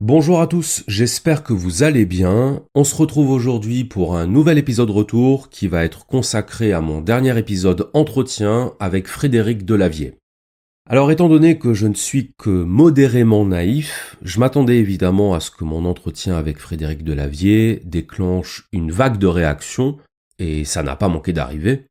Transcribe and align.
Bonjour 0.00 0.40
à 0.40 0.46
tous, 0.46 0.84
j'espère 0.86 1.42
que 1.42 1.52
vous 1.52 1.82
allez 1.82 2.06
bien. 2.06 2.62
On 2.76 2.84
se 2.84 2.94
retrouve 2.94 3.30
aujourd'hui 3.30 3.82
pour 3.82 4.16
un 4.16 4.28
nouvel 4.28 4.56
épisode 4.56 4.90
retour 4.90 5.50
qui 5.50 5.66
va 5.66 5.82
être 5.82 6.06
consacré 6.06 6.72
à 6.72 6.80
mon 6.80 7.00
dernier 7.00 7.36
épisode 7.36 7.90
entretien 7.94 8.74
avec 8.78 9.08
Frédéric 9.08 9.64
Delavier. 9.64 10.14
Alors 10.88 11.10
étant 11.10 11.28
donné 11.28 11.58
que 11.58 11.74
je 11.74 11.88
ne 11.88 11.94
suis 11.94 12.30
que 12.38 12.48
modérément 12.48 13.44
naïf, 13.44 14.16
je 14.22 14.38
m'attendais 14.38 14.76
évidemment 14.76 15.34
à 15.34 15.40
ce 15.40 15.50
que 15.50 15.64
mon 15.64 15.84
entretien 15.84 16.36
avec 16.36 16.58
Frédéric 16.58 17.02
Delavier 17.02 17.82
déclenche 17.84 18.68
une 18.72 18.92
vague 18.92 19.18
de 19.18 19.26
réactions, 19.26 19.98
et 20.38 20.64
ça 20.64 20.84
n'a 20.84 20.94
pas 20.94 21.08
manqué 21.08 21.32
d'arriver. 21.32 21.86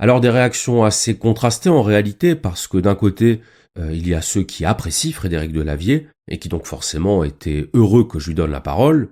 Alors 0.00 0.20
des 0.20 0.30
réactions 0.30 0.82
assez 0.82 1.16
contrastées 1.16 1.70
en 1.70 1.82
réalité, 1.82 2.34
parce 2.34 2.66
que 2.66 2.78
d'un 2.78 2.96
côté, 2.96 3.40
euh, 3.78 3.92
il 3.92 4.08
y 4.08 4.14
a 4.14 4.20
ceux 4.20 4.42
qui 4.42 4.64
apprécient 4.64 5.12
Frédéric 5.12 5.52
Delavier, 5.52 6.08
et 6.32 6.38
qui 6.38 6.48
donc 6.48 6.66
forcément 6.66 7.22
étaient 7.22 7.68
heureux 7.74 8.04
que 8.08 8.18
je 8.18 8.28
lui 8.28 8.34
donne 8.34 8.50
la 8.50 8.62
parole. 8.62 9.10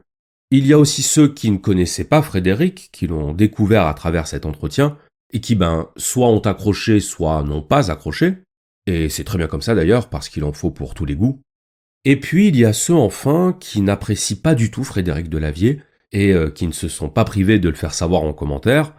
Il 0.50 0.66
y 0.66 0.72
a 0.72 0.78
aussi 0.78 1.02
ceux 1.02 1.32
qui 1.32 1.50
ne 1.50 1.58
connaissaient 1.58 2.04
pas 2.04 2.22
Frédéric, 2.22 2.88
qui 2.92 3.06
l'ont 3.06 3.34
découvert 3.34 3.86
à 3.86 3.94
travers 3.94 4.26
cet 4.26 4.46
entretien, 4.46 4.96
et 5.32 5.40
qui, 5.40 5.54
ben, 5.54 5.90
soit 5.96 6.28
ont 6.28 6.40
accroché, 6.40 6.98
soit 6.98 7.44
n'ont 7.44 7.62
pas 7.62 7.92
accroché. 7.92 8.38
Et 8.86 9.10
c'est 9.10 9.22
très 9.22 9.36
bien 9.36 9.46
comme 9.46 9.62
ça 9.62 9.74
d'ailleurs, 9.74 10.08
parce 10.08 10.30
qu'il 10.30 10.42
en 10.44 10.52
faut 10.52 10.70
pour 10.70 10.94
tous 10.94 11.04
les 11.04 11.14
goûts. 11.14 11.40
Et 12.06 12.18
puis 12.18 12.48
il 12.48 12.56
y 12.56 12.64
a 12.64 12.72
ceux 12.72 12.94
enfin 12.94 13.54
qui 13.60 13.82
n'apprécient 13.82 14.38
pas 14.42 14.54
du 14.54 14.70
tout 14.70 14.82
Frédéric 14.82 15.28
Delavier, 15.28 15.82
et 16.12 16.32
euh, 16.32 16.50
qui 16.50 16.66
ne 16.66 16.72
se 16.72 16.88
sont 16.88 17.10
pas 17.10 17.24
privés 17.24 17.58
de 17.58 17.68
le 17.68 17.76
faire 17.76 17.92
savoir 17.92 18.22
en 18.22 18.32
commentaire. 18.32 18.94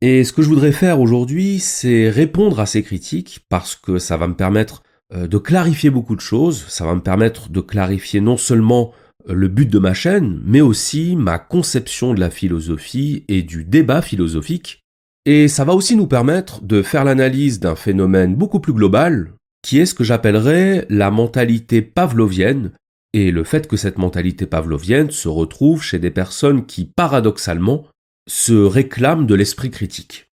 Et 0.00 0.22
ce 0.22 0.32
que 0.32 0.42
je 0.42 0.48
voudrais 0.48 0.72
faire 0.72 1.00
aujourd'hui, 1.00 1.58
c'est 1.58 2.08
répondre 2.08 2.60
à 2.60 2.66
ces 2.66 2.84
critiques, 2.84 3.44
parce 3.48 3.74
que 3.74 3.98
ça 3.98 4.16
va 4.16 4.28
me 4.28 4.36
permettre 4.36 4.83
de 5.12 5.38
clarifier 5.38 5.90
beaucoup 5.90 6.16
de 6.16 6.20
choses. 6.20 6.64
Ça 6.68 6.84
va 6.84 6.94
me 6.94 7.00
permettre 7.00 7.50
de 7.50 7.60
clarifier 7.60 8.20
non 8.20 8.36
seulement 8.36 8.92
euh, 9.28 9.34
le 9.34 9.48
but 9.48 9.68
de 9.68 9.78
ma 9.78 9.94
chaîne, 9.94 10.40
mais 10.44 10.60
aussi 10.60 11.16
ma 11.16 11.38
conception 11.38 12.14
de 12.14 12.20
la 12.20 12.30
philosophie 12.30 13.24
et 13.28 13.42
du 13.42 13.64
débat 13.64 14.02
philosophique. 14.02 14.80
Et 15.26 15.48
ça 15.48 15.64
va 15.64 15.74
aussi 15.74 15.96
nous 15.96 16.06
permettre 16.06 16.62
de 16.62 16.82
faire 16.82 17.04
l'analyse 17.04 17.60
d'un 17.60 17.76
phénomène 17.76 18.34
beaucoup 18.34 18.60
plus 18.60 18.74
global, 18.74 19.32
qui 19.62 19.78
est 19.78 19.86
ce 19.86 19.94
que 19.94 20.04
j'appellerais 20.04 20.86
la 20.90 21.10
mentalité 21.10 21.80
pavlovienne, 21.80 22.72
et 23.14 23.30
le 23.30 23.44
fait 23.44 23.66
que 23.66 23.76
cette 23.76 23.96
mentalité 23.96 24.44
pavlovienne 24.44 25.10
se 25.10 25.28
retrouve 25.28 25.82
chez 25.82 25.98
des 25.98 26.10
personnes 26.10 26.66
qui, 26.66 26.84
paradoxalement, 26.84 27.86
se 28.28 28.52
réclament 28.52 29.26
de 29.26 29.34
l'esprit 29.34 29.70
critique. 29.70 30.26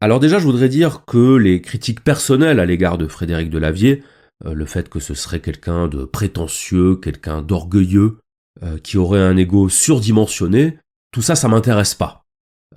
Alors 0.00 0.20
déjà, 0.20 0.38
je 0.38 0.44
voudrais 0.44 0.68
dire 0.68 1.04
que 1.06 1.34
les 1.34 1.60
critiques 1.60 2.04
personnelles 2.04 2.60
à 2.60 2.66
l'égard 2.66 2.98
de 2.98 3.08
Frédéric 3.08 3.50
Delavier, 3.50 4.04
euh, 4.46 4.54
le 4.54 4.64
fait 4.64 4.88
que 4.88 5.00
ce 5.00 5.14
serait 5.14 5.40
quelqu'un 5.40 5.88
de 5.88 6.04
prétentieux, 6.04 6.94
quelqu'un 6.96 7.42
d'orgueilleux, 7.42 8.18
euh, 8.62 8.78
qui 8.78 8.96
aurait 8.96 9.20
un 9.20 9.36
ego 9.36 9.68
surdimensionné, 9.68 10.78
tout 11.10 11.22
ça, 11.22 11.34
ça 11.34 11.48
m'intéresse 11.48 11.94
pas. 11.94 12.24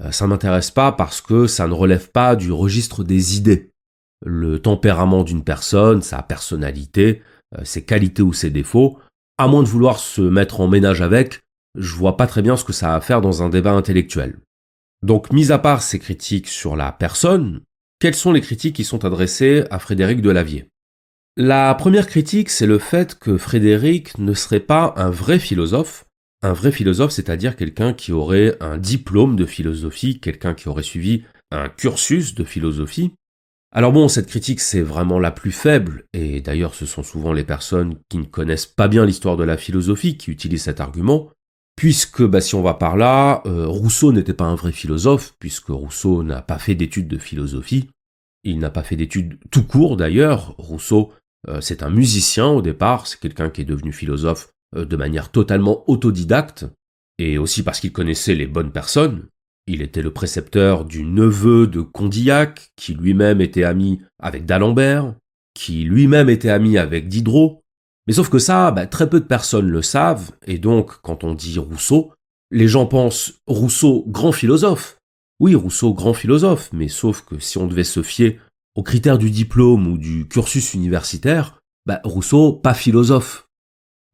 Euh, 0.04 0.12
ça 0.12 0.26
m'intéresse 0.26 0.72
pas 0.72 0.92
parce 0.92 1.22
que 1.22 1.46
ça 1.46 1.68
ne 1.68 1.74
relève 1.74 2.10
pas 2.10 2.36
du 2.36 2.52
registre 2.52 3.04
des 3.04 3.38
idées. 3.38 3.70
Le 4.26 4.60
tempérament 4.60 5.24
d'une 5.24 5.44
personne, 5.44 6.02
sa 6.02 6.22
personnalité, 6.24 7.24
ses 7.64 7.84
qualités 7.84 8.22
ou 8.22 8.34
ses 8.34 8.52
défauts, 8.52 9.00
à 9.38 9.48
moins 9.48 9.64
de 9.64 9.68
vouloir 9.68 9.98
se 9.98 10.22
mettre 10.22 10.62
en 10.62 10.68
ménage 10.68 11.02
avec, 11.02 11.42
je 11.76 11.96
vois 11.96 12.18
pas 12.18 12.28
très 12.28 12.44
bien 12.44 12.56
ce 12.56 12.64
que 12.64 12.72
ça 12.72 12.94
a 12.94 12.96
à 12.96 13.02
faire 13.02 13.22
dans 13.22 13.42
un 13.42 13.50
débat 13.50 13.72
intellectuel. 13.72 14.38
Donc, 15.04 15.34
mis 15.34 15.52
à 15.52 15.58
part 15.58 15.82
ces 15.82 16.00
critiques 16.00 16.48
sur 16.48 16.76
la 16.76 16.92
personne, 16.92 17.62
quelles 18.00 18.16
sont 18.16 18.32
les 18.32 18.42
critiques 18.42 18.76
qui 18.76 18.84
sont 18.84 19.06
adressées 19.06 19.64
à 19.72 19.80
Frédéric 19.80 20.22
Delavier? 20.22 20.68
La 21.38 21.74
première 21.76 22.08
critique, 22.08 22.50
c'est 22.50 22.68
le 22.68 22.78
fait 22.78 23.18
que 23.18 23.38
Frédéric 23.38 24.18
ne 24.18 24.34
serait 24.34 24.60
pas 24.60 24.94
un 24.98 25.10
vrai 25.10 25.40
philosophe. 25.40 26.06
Un 26.44 26.54
vrai 26.54 26.72
philosophe, 26.72 27.12
c'est-à-dire 27.12 27.56
quelqu'un 27.56 27.94
qui 27.94 28.12
aurait 28.12 28.58
un 28.60 28.78
diplôme 28.78 29.36
de 29.36 29.46
philosophie, 29.46 30.20
quelqu'un 30.20 30.54
qui 30.54 30.68
aurait 30.68 30.84
suivi 30.84 31.24
un 31.52 31.70
cursus 31.70 32.36
de 32.36 32.44
philosophie. 32.44 33.14
Alors 33.74 33.94
bon, 33.94 34.08
cette 34.08 34.28
critique, 34.28 34.60
c'est 34.60 34.82
vraiment 34.82 35.20
la 35.20 35.32
plus 35.32 35.52
faible, 35.52 36.04
et 36.14 36.42
d'ailleurs 36.42 36.74
ce 36.74 36.86
sont 36.86 37.04
souvent 37.04 37.32
les 37.32 37.46
personnes 37.46 37.96
qui 38.10 38.18
ne 38.18 38.26
connaissent 38.26 38.66
pas 38.66 38.88
bien 38.88 39.06
l'histoire 39.06 39.38
de 39.38 39.46
la 39.46 39.56
philosophie 39.56 40.18
qui 40.18 40.32
utilisent 40.32 40.64
cet 40.64 40.82
argument, 40.82 41.30
puisque 41.82 42.22
bah, 42.22 42.42
si 42.42 42.54
on 42.54 42.62
va 42.62 42.76
par 42.76 42.96
là, 42.96 43.42
euh, 43.48 43.66
Rousseau 43.66 44.14
n'était 44.14 44.36
pas 44.36 44.46
un 44.46 44.54
vrai 44.54 44.72
philosophe, 44.72 45.34
puisque 45.40 45.70
Rousseau 45.70 46.22
n'a 46.22 46.44
pas 46.44 46.60
fait 46.60 46.76
d'études 46.76 47.08
de 47.08 47.18
philosophie, 47.18 47.90
il 48.44 48.60
n'a 48.60 48.70
pas 48.70 48.84
fait 48.84 48.96
d'études 48.96 49.40
tout 49.50 49.64
court 49.64 49.98
d'ailleurs, 49.98 50.54
Rousseau 50.60 51.12
euh, 51.50 51.60
c'est 51.60 51.82
un 51.82 51.90
musicien 51.90 52.50
au 52.50 52.62
départ, 52.62 53.08
c'est 53.08 53.20
quelqu'un 53.20 53.50
qui 53.50 53.62
est 53.62 53.66
devenu 53.66 53.92
philosophe 53.92 54.50
euh, 54.76 54.86
de 54.86 54.96
manière 54.96 55.32
totalement 55.32 55.84
autodidacte, 55.90 56.68
et 57.18 57.40
aussi 57.40 57.64
parce 57.64 57.80
qu'il 57.80 57.92
connaissait 57.92 58.36
les 58.36 58.46
bonnes 58.46 58.72
personnes, 58.72 59.26
il 59.66 59.82
était 59.82 60.04
le 60.04 60.14
précepteur 60.14 60.86
du 60.86 61.04
neveu 61.04 61.66
de 61.66 61.82
Condillac, 61.82 62.74
qui 62.76 62.94
lui-même 62.94 63.42
était 63.42 63.64
ami 63.64 64.02
avec 64.20 64.46
d'Alembert, 64.46 65.16
qui 65.56 65.84
lui-même 65.84 66.30
était 66.30 66.52
ami 66.52 66.78
avec 66.78 67.08
Diderot, 67.08 67.61
mais 68.08 68.14
sauf 68.14 68.30
que 68.30 68.40
ça, 68.40 68.72
bah, 68.72 68.88
très 68.88 69.10
peu 69.10 69.20
de 69.20 69.26
personnes 69.26 69.70
le 69.70 69.82
savent, 69.82 70.32
et 70.46 70.58
donc 70.58 71.02
quand 71.02 71.24
on 71.24 71.34
dit 71.34 71.60
Rousseau, 71.60 72.14
les 72.52 72.68
gens 72.68 72.86
pensent 72.86 73.34
Rousseau 73.48 74.04
grand 74.08 74.32
philosophe. 74.32 74.98
Oui, 75.40 75.56
Rousseau 75.56 75.94
grand 75.94 76.14
philosophe, 76.14 76.70
mais 76.74 76.88
sauf 76.88 77.22
que 77.22 77.40
si 77.40 77.58
on 77.58 77.68
devait 77.68 77.84
se 77.84 78.04
fier 78.04 78.40
aux 78.76 78.84
critères 78.84 79.18
du 79.18 79.30
diplôme 79.30 79.88
ou 79.88 79.98
du 79.98 80.28
cursus 80.28 80.74
universitaire, 80.74 81.60
bah, 81.86 82.02
Rousseau 82.04 82.54
pas 82.54 82.74
philosophe. 82.74 83.48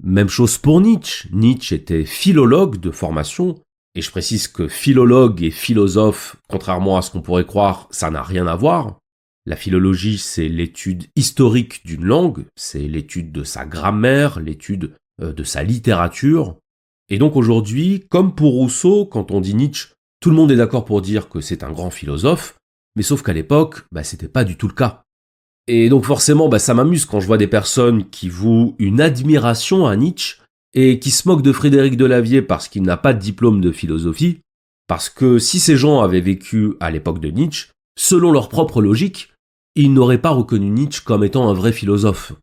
Même 0.03 0.29
chose 0.29 0.57
pour 0.57 0.79
Nietzsche. 0.79 1.27
Nietzsche 1.31 1.75
était 1.75 2.05
philologue 2.05 2.77
de 2.77 2.91
formation, 2.91 3.55
et 3.95 4.01
je 4.01 4.11
précise 4.11 4.47
que 4.47 4.67
philologue 4.67 5.41
et 5.41 5.49
philosophe, 5.49 6.35
contrairement 6.47 6.97
à 6.97 7.01
ce 7.01 7.09
qu'on 7.09 7.21
pourrait 7.21 7.45
croire, 7.45 7.87
ça 7.89 8.11
n'a 8.11 8.21
rien 8.21 8.45
à 8.45 8.55
voir. 8.55 8.99
La 9.47 9.55
philologie, 9.55 10.17
c'est 10.17 10.49
l'étude 10.49 11.05
historique 11.15 11.85
d'une 11.85 12.03
langue, 12.03 12.43
c'est 12.57 12.85
l'étude 12.85 13.31
de 13.31 13.45
sa 13.45 13.65
grammaire, 13.65 14.41
l'étude 14.41 14.91
euh, 15.21 15.31
de 15.31 15.45
sa 15.45 15.63
littérature. 15.63 16.57
Et 17.07 17.17
donc 17.17 17.37
aujourd'hui, 17.37 18.03
comme 18.09 18.35
pour 18.35 18.51
Rousseau, 18.51 19.05
quand 19.05 19.31
on 19.31 19.39
dit 19.39 19.55
Nietzsche, 19.55 19.93
tout 20.19 20.31
le 20.31 20.35
monde 20.35 20.51
est 20.51 20.57
d'accord 20.57 20.83
pour 20.83 21.01
dire 21.01 21.29
que 21.29 21.39
c'est 21.39 21.63
un 21.63 21.71
grand 21.71 21.91
philosophe, 21.91 22.57
mais 22.97 23.03
sauf 23.03 23.23
qu'à 23.23 23.31
l'époque, 23.31 23.85
bah, 23.93 24.03
c'était 24.03 24.27
pas 24.27 24.43
du 24.43 24.57
tout 24.57 24.67
le 24.67 24.73
cas. 24.73 25.03
Et 25.67 25.87
donc 25.87 26.03
forcément, 26.03 26.49
bah, 26.49 26.59
ça 26.59 26.73
m'amuse 26.73 27.05
quand 27.05 27.21
je 27.21 27.27
vois 27.27 27.37
des 27.37 27.47
personnes 27.47 28.09
qui 28.09 28.27
vouent 28.27 28.75
une 28.79 28.99
admiration 28.99 29.87
à 29.87 29.95
Nietzsche 29.95 30.41
et 30.73 30.99
qui 30.99 31.09
se 31.09 31.25
moquent 31.25 31.41
de 31.41 31.53
Frédéric 31.53 31.95
Delavier 31.95 32.41
parce 32.41 32.67
qu'il 32.67 32.83
n'a 32.83 32.97
pas 32.97 33.13
de 33.13 33.19
diplôme 33.19 33.61
de 33.61 33.71
philosophie, 33.71 34.39
parce 34.87 35.09
que 35.09 35.39
si 35.39 35.61
ces 35.61 35.77
gens 35.77 36.01
avaient 36.01 36.19
vécu 36.19 36.73
à 36.81 36.91
l'époque 36.91 37.21
de 37.21 37.29
Nietzsche, 37.29 37.69
selon 37.97 38.33
leur 38.33 38.49
propre 38.49 38.81
logique, 38.81 39.29
il 39.83 39.93
n'aurait 39.93 40.21
pas 40.21 40.31
reconnu 40.31 40.69
Nietzsche 40.69 41.01
comme 41.03 41.23
étant 41.23 41.49
un 41.49 41.53
vrai 41.53 41.71
philosophe. 41.71 42.33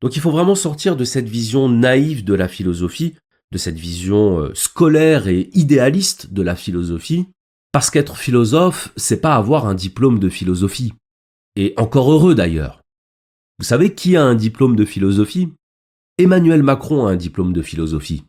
Donc 0.00 0.16
il 0.16 0.22
faut 0.22 0.30
vraiment 0.30 0.54
sortir 0.54 0.96
de 0.96 1.04
cette 1.04 1.28
vision 1.28 1.68
naïve 1.68 2.24
de 2.24 2.34
la 2.34 2.48
philosophie, 2.48 3.16
de 3.52 3.58
cette 3.58 3.78
vision 3.78 4.40
euh, 4.40 4.54
scolaire 4.54 5.28
et 5.28 5.50
idéaliste 5.52 6.32
de 6.32 6.42
la 6.42 6.56
philosophie, 6.56 7.26
parce 7.72 7.90
qu'être 7.90 8.16
philosophe, 8.16 8.92
c'est 8.96 9.20
pas 9.20 9.34
avoir 9.34 9.66
un 9.66 9.74
diplôme 9.74 10.18
de 10.18 10.28
philosophie. 10.28 10.94
Et 11.56 11.74
encore 11.76 12.10
heureux 12.10 12.34
d'ailleurs. 12.34 12.80
Vous 13.58 13.64
savez 13.64 13.94
qui 13.94 14.16
a 14.16 14.22
un 14.22 14.34
diplôme 14.34 14.76
de 14.76 14.84
philosophie? 14.84 15.52
Emmanuel 16.18 16.62
Macron 16.62 17.06
a 17.06 17.12
un 17.12 17.16
diplôme 17.16 17.52
de 17.52 17.62
philosophie. 17.62 18.24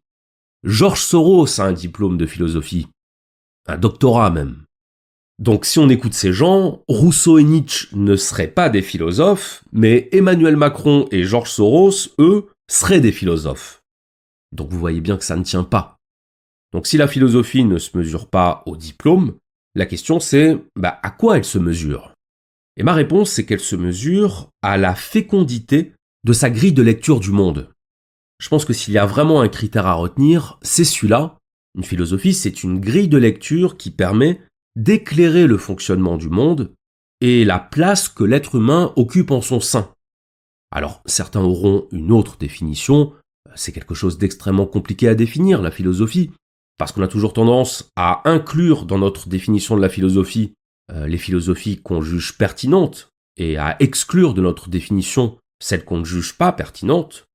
Georges 0.64 1.04
Soros 1.04 1.60
a 1.60 1.66
un 1.66 1.74
diplôme 1.74 2.18
de 2.18 2.26
philosophie. 2.26 2.88
Un 3.68 3.78
doctorat 3.78 4.32
même. 4.32 4.64
Donc 5.42 5.66
si 5.66 5.80
on 5.80 5.90
écoute 5.90 6.14
ces 6.14 6.34
gens, 6.34 6.84
Rousseau 6.88 7.40
et 7.40 7.44
Nietzsche 7.44 7.88
ne 7.94 8.16
seraient 8.16 8.48
pas 8.48 8.70
des 8.70 8.84
philosophes, 8.84 9.64
mais 9.72 10.08
Emmanuel 10.12 10.56
Macron 10.56 11.08
et 11.10 11.24
Georges 11.24 11.50
Soros, 11.50 12.10
eux, 12.20 12.46
seraient 12.70 13.02
des 13.02 13.12
philosophes. 13.12 13.82
Donc 14.52 14.70
vous 14.70 14.78
voyez 14.78 15.02
bien 15.02 15.18
que 15.18 15.24
ça 15.24 15.36
ne 15.36 15.44
tient 15.44 15.64
pas. 15.64 15.98
Donc 16.72 16.86
si 16.86 16.96
la 16.96 17.08
philosophie 17.08 17.64
ne 17.64 17.80
se 17.80 17.98
mesure 17.98 18.28
pas 18.28 18.62
au 18.68 18.78
diplôme, 18.78 19.34
la 19.74 19.88
question 19.88 20.20
c'est 20.20 20.60
bah, 20.76 21.00
à 21.02 21.10
quoi 21.10 21.38
elle 21.38 21.44
se 21.44 21.58
mesure? 21.58 22.14
Et 22.78 22.84
ma 22.84 22.94
réponse 22.94 23.32
c'est 23.32 23.44
qu'elle 23.44 23.62
se 23.62 23.76
mesure 23.76 24.50
à 24.62 24.78
la 24.78 24.94
fécondité 24.94 25.94
de 26.24 26.34
sa 26.34 26.52
grille 26.52 26.74
de 26.74 26.84
lecture 26.84 27.20
du 27.20 27.32
monde. 27.32 27.68
Je 28.38 28.48
pense 28.48 28.64
que 28.64 28.74
s'il 28.74 28.94
y 28.94 29.00
a 29.00 29.08
vraiment 29.08 29.42
un 29.42 29.50
critère 29.50 29.88
à 29.88 29.94
retenir, 29.94 30.60
c'est 30.62 30.84
celui-là. 30.84 31.40
Une 31.76 31.84
philosophie, 31.84 32.36
c'est 32.36 32.62
une 32.62 32.80
grille 32.80 33.08
de 33.08 33.18
lecture 33.18 33.76
qui 33.76 33.90
permet 33.90 34.40
d'éclairer 34.76 35.48
le 35.48 35.58
fonctionnement 35.58 36.18
du 36.18 36.30
monde 36.30 36.74
et 37.20 37.46
la 37.46 37.60
place 37.60 38.10
que 38.10 38.24
l'être 38.24 38.56
humain 38.56 38.94
occupe 38.96 39.32
en 39.32 39.42
son 39.42 39.60
sein. 39.60 39.94
Alors, 40.72 41.02
certains 41.06 41.42
auront 41.42 41.88
une 41.92 42.12
autre 42.12 42.38
définition, 42.38 43.14
c'est 43.56 43.74
quelque 43.74 43.94
chose 43.94 44.18
d'extrêmement 44.18 44.66
compliqué 44.66 45.08
à 45.08 45.16
définir, 45.16 45.62
la 45.62 45.72
philosophie, 45.72 46.32
parce 46.78 46.92
qu'on 46.92 47.04
a 47.04 47.08
toujours 47.08 47.34
tendance 47.34 47.90
à 47.96 48.28
inclure 48.30 48.86
dans 48.86 48.98
notre 48.98 49.28
définition 49.28 49.76
de 49.76 49.82
la 49.82 49.90
philosophie 49.90 50.54
euh, 50.92 51.08
les 51.08 51.18
philosophies 51.18 51.82
qu'on 51.82 52.02
juge 52.02 52.38
pertinentes, 52.38 53.10
et 53.38 53.58
à 53.58 53.76
exclure 53.80 54.34
de 54.34 54.42
notre 54.42 54.70
définition 54.70 55.38
celles 55.62 55.86
qu'on 55.86 56.00
ne 56.00 56.06
juge 56.06 56.38
pas 56.38 56.52
pertinentes. 56.52 57.26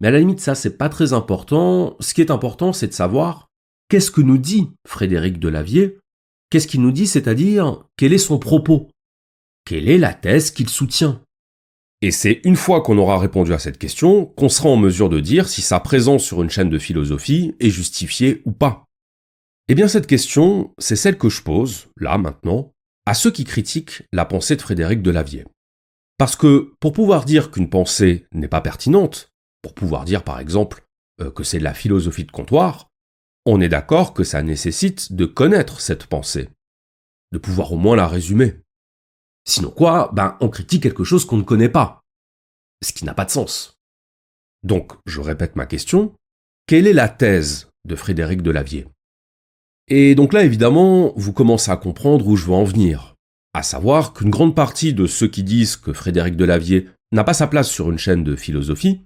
Mais 0.00 0.08
à 0.08 0.10
la 0.10 0.20
limite, 0.20 0.40
ça, 0.40 0.54
c'est 0.54 0.78
pas 0.78 0.88
très 0.88 1.12
important. 1.12 1.96
Ce 2.00 2.14
qui 2.14 2.20
est 2.20 2.30
important, 2.30 2.72
c'est 2.72 2.86
de 2.86 2.92
savoir 2.92 3.48
qu'est-ce 3.88 4.10
que 4.10 4.20
nous 4.20 4.38
dit 4.38 4.70
Frédéric 4.86 5.38
Delavier 5.38 5.98
Qu'est-ce 6.54 6.68
qu'il 6.68 6.82
nous 6.82 6.92
dit, 6.92 7.08
c'est-à-dire 7.08 7.82
quel 7.96 8.12
est 8.12 8.18
son 8.18 8.38
propos? 8.38 8.88
Quelle 9.64 9.88
est 9.88 9.98
la 9.98 10.14
thèse 10.14 10.52
qu'il 10.52 10.68
soutient? 10.68 11.20
Et 12.00 12.12
c'est 12.12 12.42
une 12.44 12.54
fois 12.54 12.80
qu'on 12.80 12.96
aura 12.96 13.18
répondu 13.18 13.52
à 13.52 13.58
cette 13.58 13.76
question 13.76 14.26
qu'on 14.26 14.48
sera 14.48 14.68
en 14.68 14.76
mesure 14.76 15.08
de 15.08 15.18
dire 15.18 15.48
si 15.48 15.62
sa 15.62 15.80
présence 15.80 16.22
sur 16.22 16.44
une 16.44 16.50
chaîne 16.50 16.70
de 16.70 16.78
philosophie 16.78 17.56
est 17.58 17.70
justifiée 17.70 18.40
ou 18.44 18.52
pas. 18.52 18.84
Eh 19.66 19.74
bien 19.74 19.88
cette 19.88 20.06
question, 20.06 20.72
c'est 20.78 20.94
celle 20.94 21.18
que 21.18 21.28
je 21.28 21.42
pose, 21.42 21.88
là 21.96 22.18
maintenant, 22.18 22.70
à 23.04 23.14
ceux 23.14 23.32
qui 23.32 23.42
critiquent 23.42 24.02
la 24.12 24.24
pensée 24.24 24.54
de 24.54 24.62
Frédéric 24.62 25.02
Delavier. 25.02 25.46
Parce 26.18 26.36
que 26.36 26.72
pour 26.78 26.92
pouvoir 26.92 27.24
dire 27.24 27.50
qu'une 27.50 27.68
pensée 27.68 28.28
n'est 28.32 28.46
pas 28.46 28.60
pertinente, 28.60 29.32
pour 29.60 29.74
pouvoir 29.74 30.04
dire 30.04 30.22
par 30.22 30.38
exemple 30.38 30.84
euh, 31.20 31.32
que 31.32 31.42
c'est 31.42 31.58
de 31.58 31.64
la 31.64 31.74
philosophie 31.74 32.22
de 32.22 32.30
comptoir, 32.30 32.92
on 33.46 33.60
est 33.60 33.68
d'accord 33.68 34.14
que 34.14 34.24
ça 34.24 34.42
nécessite 34.42 35.12
de 35.12 35.26
connaître 35.26 35.80
cette 35.80 36.06
pensée, 36.06 36.48
de 37.32 37.38
pouvoir 37.38 37.72
au 37.72 37.76
moins 37.76 37.96
la 37.96 38.08
résumer. 38.08 38.56
Sinon 39.46 39.70
quoi, 39.70 40.10
ben 40.12 40.36
on 40.40 40.48
critique 40.48 40.82
quelque 40.82 41.04
chose 41.04 41.24
qu'on 41.24 41.36
ne 41.36 41.42
connaît 41.42 41.68
pas, 41.68 42.02
ce 42.82 42.92
qui 42.92 43.04
n'a 43.04 43.14
pas 43.14 43.24
de 43.24 43.30
sens. 43.30 43.78
Donc, 44.62 44.92
je 45.06 45.20
répète 45.20 45.56
ma 45.56 45.66
question, 45.66 46.14
quelle 46.66 46.86
est 46.86 46.94
la 46.94 47.10
thèse 47.10 47.68
de 47.84 47.96
Frédéric 47.96 48.40
Delavier? 48.40 48.86
Et 49.88 50.14
donc 50.14 50.32
là, 50.32 50.44
évidemment, 50.44 51.12
vous 51.16 51.34
commencez 51.34 51.70
à 51.70 51.76
comprendre 51.76 52.26
où 52.26 52.36
je 52.36 52.46
veux 52.46 52.54
en 52.54 52.64
venir, 52.64 53.14
à 53.52 53.62
savoir 53.62 54.14
qu'une 54.14 54.30
grande 54.30 54.54
partie 54.54 54.94
de 54.94 55.06
ceux 55.06 55.28
qui 55.28 55.42
disent 55.42 55.76
que 55.76 55.92
Frédéric 55.92 56.36
Delavier 56.36 56.88
n'a 57.12 57.24
pas 57.24 57.34
sa 57.34 57.46
place 57.46 57.68
sur 57.68 57.90
une 57.90 57.98
chaîne 57.98 58.24
de 58.24 58.34
philosophie 58.34 59.02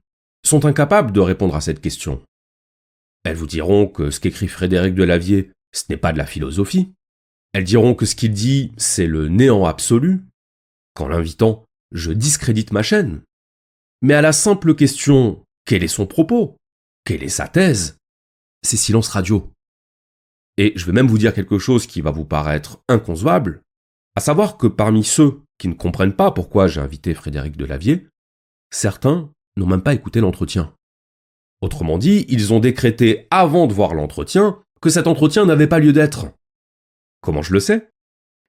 sont 0.46 0.64
incapables 0.64 1.10
de 1.10 1.20
répondre 1.20 1.56
à 1.56 1.60
cette 1.60 1.80
question. 1.80 2.22
Elles 3.28 3.36
vous 3.36 3.46
diront 3.46 3.86
que 3.86 4.10
ce 4.10 4.20
qu'écrit 4.20 4.48
Frédéric 4.48 4.94
Delavier, 4.94 5.52
ce 5.72 5.84
n'est 5.90 5.98
pas 5.98 6.14
de 6.14 6.18
la 6.18 6.24
philosophie. 6.24 6.94
Elles 7.52 7.64
diront 7.64 7.94
que 7.94 8.06
ce 8.06 8.16
qu'il 8.16 8.32
dit, 8.32 8.72
c'est 8.78 9.06
le 9.06 9.28
néant 9.28 9.66
absolu. 9.66 10.22
Qu'en 10.94 11.08
l'invitant, 11.08 11.66
je 11.92 12.10
discrédite 12.10 12.72
ma 12.72 12.82
chaîne. 12.82 13.20
Mais 14.00 14.14
à 14.14 14.22
la 14.22 14.32
simple 14.32 14.74
question 14.74 15.44
quel 15.66 15.84
est 15.84 15.88
son 15.88 16.06
propos? 16.06 16.56
Quelle 17.04 17.22
est 17.22 17.28
sa 17.28 17.48
thèse? 17.48 17.98
C'est 18.62 18.78
silence 18.78 19.08
radio. 19.08 19.52
Et 20.56 20.72
je 20.74 20.86
vais 20.86 20.92
même 20.92 21.08
vous 21.08 21.18
dire 21.18 21.34
quelque 21.34 21.58
chose 21.58 21.86
qui 21.86 22.00
va 22.00 22.10
vous 22.10 22.24
paraître 22.24 22.80
inconcevable, 22.88 23.60
à 24.16 24.22
savoir 24.22 24.56
que 24.56 24.68
parmi 24.68 25.04
ceux 25.04 25.42
qui 25.58 25.68
ne 25.68 25.74
comprennent 25.74 26.16
pas 26.16 26.30
pourquoi 26.30 26.66
j'ai 26.66 26.80
invité 26.80 27.12
Frédéric 27.12 27.58
Delavier, 27.58 28.08
certains 28.72 29.30
n'ont 29.58 29.66
même 29.66 29.82
pas 29.82 29.92
écouté 29.92 30.20
l'entretien. 30.20 30.72
Autrement 31.60 31.98
dit, 31.98 32.24
ils 32.28 32.52
ont 32.52 32.60
décrété 32.60 33.26
avant 33.30 33.66
de 33.66 33.72
voir 33.72 33.94
l'entretien 33.94 34.62
que 34.80 34.90
cet 34.90 35.06
entretien 35.06 35.44
n'avait 35.44 35.66
pas 35.66 35.80
lieu 35.80 35.92
d'être. 35.92 36.26
Comment 37.20 37.42
je 37.42 37.52
le 37.52 37.60
sais? 37.60 37.90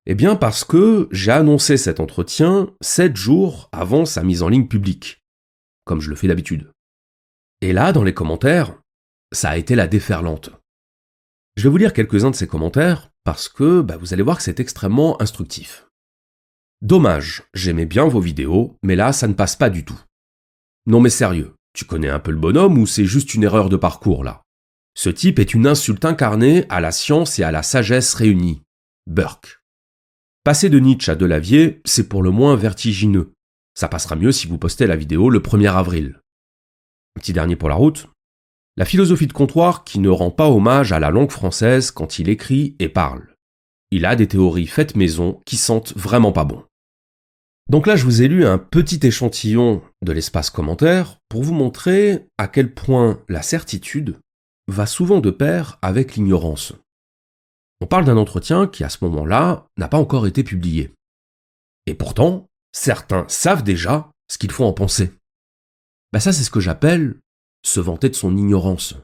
Eh 0.05 0.15
bien 0.15 0.35
parce 0.35 0.63
que 0.63 1.07
j'ai 1.11 1.31
annoncé 1.31 1.77
cet 1.77 1.99
entretien 1.99 2.69
sept 2.81 3.15
jours 3.15 3.69
avant 3.71 4.05
sa 4.05 4.23
mise 4.23 4.43
en 4.43 4.49
ligne 4.49 4.67
publique, 4.67 5.23
comme 5.85 6.01
je 6.01 6.09
le 6.09 6.15
fais 6.15 6.27
d'habitude. 6.27 6.71
Et 7.61 7.73
là, 7.73 7.91
dans 7.91 8.03
les 8.03 8.13
commentaires, 8.13 8.79
ça 9.31 9.49
a 9.49 9.57
été 9.57 9.75
la 9.75 9.87
déferlante. 9.87 10.51
Je 11.57 11.63
vais 11.63 11.69
vous 11.69 11.77
lire 11.77 11.93
quelques-uns 11.93 12.31
de 12.31 12.35
ces 12.35 12.47
commentaires 12.47 13.09
parce 13.23 13.49
que 13.49 13.81
bah, 13.81 13.97
vous 13.97 14.13
allez 14.13 14.23
voir 14.23 14.37
que 14.37 14.43
c'est 14.43 14.59
extrêmement 14.59 15.21
instructif. 15.21 15.87
Dommage, 16.81 17.43
j'aimais 17.53 17.85
bien 17.85 18.07
vos 18.07 18.21
vidéos, 18.21 18.77
mais 18.81 18.95
là, 18.95 19.11
ça 19.11 19.27
ne 19.27 19.33
passe 19.33 19.55
pas 19.55 19.69
du 19.69 19.83
tout. 19.83 19.99
Non 20.85 21.01
mais 21.01 21.09
sérieux, 21.09 21.53
tu 21.79 21.85
connais 21.85 22.09
un 22.09 22.19
peu 22.19 22.31
le 22.31 22.37
bonhomme 22.37 22.77
ou 22.77 22.85
c'est 22.85 23.05
juste 23.05 23.33
une 23.33 23.43
erreur 23.43 23.69
de 23.69 23.77
parcours 23.77 24.25
là? 24.25 24.41
Ce 24.95 25.09
type 25.09 25.39
est 25.39 25.53
une 25.53 25.65
insulte 25.65 26.03
incarnée 26.03 26.65
à 26.67 26.81
la 26.81 26.91
science 26.91 27.39
et 27.39 27.43
à 27.43 27.53
la 27.53 27.63
sagesse 27.63 28.13
réunies. 28.15 28.63
Burke. 29.07 29.61
Passer 30.43 30.69
de 30.69 30.77
Nietzsche 30.77 31.09
à 31.09 31.15
Delavier, 31.15 31.79
c'est 31.85 32.09
pour 32.09 32.21
le 32.21 32.31
moins 32.31 32.57
vertigineux. 32.57 33.31
Ça 33.75 33.87
passera 33.87 34.17
mieux 34.17 34.33
si 34.33 34.45
vous 34.45 34.57
postez 34.57 34.87
la 34.87 34.97
vidéo 34.97 35.29
le 35.29 35.39
1er 35.39 35.73
avril. 35.73 36.19
petit 37.15 37.31
dernier 37.31 37.55
pour 37.55 37.69
la 37.69 37.75
route. 37.75 38.09
La 38.75 38.83
philosophie 38.83 39.27
de 39.27 39.33
comptoir 39.33 39.85
qui 39.85 39.99
ne 39.99 40.09
rend 40.09 40.31
pas 40.31 40.49
hommage 40.49 40.91
à 40.91 40.99
la 40.99 41.11
langue 41.11 41.31
française 41.31 41.91
quand 41.91 42.19
il 42.19 42.27
écrit 42.27 42.75
et 42.79 42.89
parle. 42.89 43.35
Il 43.89 44.05
a 44.05 44.17
des 44.17 44.27
théories 44.27 44.67
faites 44.67 44.97
maison 44.97 45.39
qui 45.45 45.55
sentent 45.55 45.93
vraiment 45.95 46.33
pas 46.33 46.43
bon. 46.43 46.61
Donc 47.69 47.85
là, 47.85 47.95
je 47.95 48.03
vous 48.03 48.21
ai 48.21 48.27
lu 48.27 48.45
un 48.45 48.57
petit 48.57 48.99
échantillon 49.05 49.83
de 50.01 50.11
l'espace 50.11 50.49
commentaire 50.49 51.17
pour 51.29 51.43
vous 51.43 51.53
montrer 51.53 52.27
à 52.37 52.47
quel 52.47 52.73
point 52.73 53.21
la 53.29 53.43
certitude 53.43 54.17
va 54.67 54.87
souvent 54.87 55.19
de 55.19 55.29
pair 55.29 55.77
avec 55.81 56.15
l'ignorance. 56.15 56.73
On 57.81 57.85
parle 57.85 58.05
d'un 58.05 58.17
entretien 58.17 58.67
qui, 58.67 58.83
à 58.83 58.89
ce 58.89 59.03
moment-là, 59.05 59.67
n'a 59.77 59.87
pas 59.87 59.99
encore 59.99 60.27
été 60.27 60.43
publié. 60.43 60.91
Et 61.85 61.93
pourtant, 61.93 62.47
certains 62.71 63.25
savent 63.29 63.63
déjà 63.63 64.09
ce 64.27 64.37
qu'il 64.37 64.51
faut 64.51 64.65
en 64.65 64.73
penser. 64.73 65.11
Ben 66.11 66.19
ça, 66.19 66.33
c'est 66.33 66.43
ce 66.43 66.51
que 66.51 66.59
j'appelle 66.59 67.17
se 67.63 67.79
vanter 67.79 68.09
de 68.09 68.15
son 68.15 68.35
ignorance. 68.35 68.95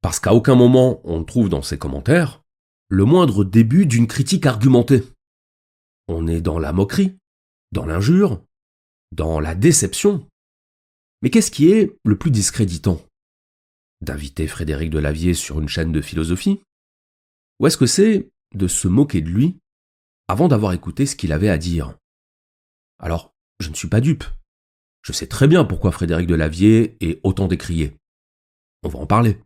Parce 0.00 0.20
qu'à 0.20 0.32
aucun 0.32 0.54
moment 0.54 1.00
on 1.04 1.24
trouve 1.24 1.48
dans 1.48 1.62
ces 1.62 1.78
commentaires 1.78 2.42
le 2.88 3.04
moindre 3.04 3.44
début 3.44 3.84
d'une 3.84 4.06
critique 4.06 4.46
argumentée. 4.46 5.04
On 6.06 6.26
est 6.26 6.40
dans 6.40 6.58
la 6.58 6.72
moquerie, 6.72 7.18
dans 7.72 7.86
l'injure, 7.86 8.42
dans 9.12 9.40
la 9.40 9.54
déception. 9.54 10.26
Mais 11.22 11.30
qu'est-ce 11.30 11.50
qui 11.50 11.70
est 11.70 11.96
le 12.04 12.18
plus 12.18 12.30
discréditant? 12.30 13.04
D'inviter 14.00 14.46
Frédéric 14.46 14.90
Delavier 14.90 15.34
sur 15.34 15.60
une 15.60 15.68
chaîne 15.68 15.92
de 15.92 16.00
philosophie? 16.00 16.60
Ou 17.58 17.66
est-ce 17.66 17.76
que 17.76 17.86
c'est 17.86 18.30
de 18.54 18.68
se 18.68 18.88
moquer 18.88 19.20
de 19.20 19.28
lui 19.28 19.58
avant 20.28 20.48
d'avoir 20.48 20.72
écouté 20.72 21.06
ce 21.06 21.16
qu'il 21.16 21.32
avait 21.32 21.48
à 21.48 21.58
dire? 21.58 21.96
Alors, 22.98 23.32
je 23.60 23.70
ne 23.70 23.74
suis 23.74 23.88
pas 23.88 24.00
dupe. 24.00 24.24
Je 25.02 25.12
sais 25.12 25.26
très 25.26 25.48
bien 25.48 25.64
pourquoi 25.64 25.92
Frédéric 25.92 26.26
Delavier 26.26 26.96
est 27.00 27.20
autant 27.24 27.48
décrié. 27.48 27.96
On 28.82 28.88
va 28.88 29.00
en 29.00 29.06
parler. 29.06 29.40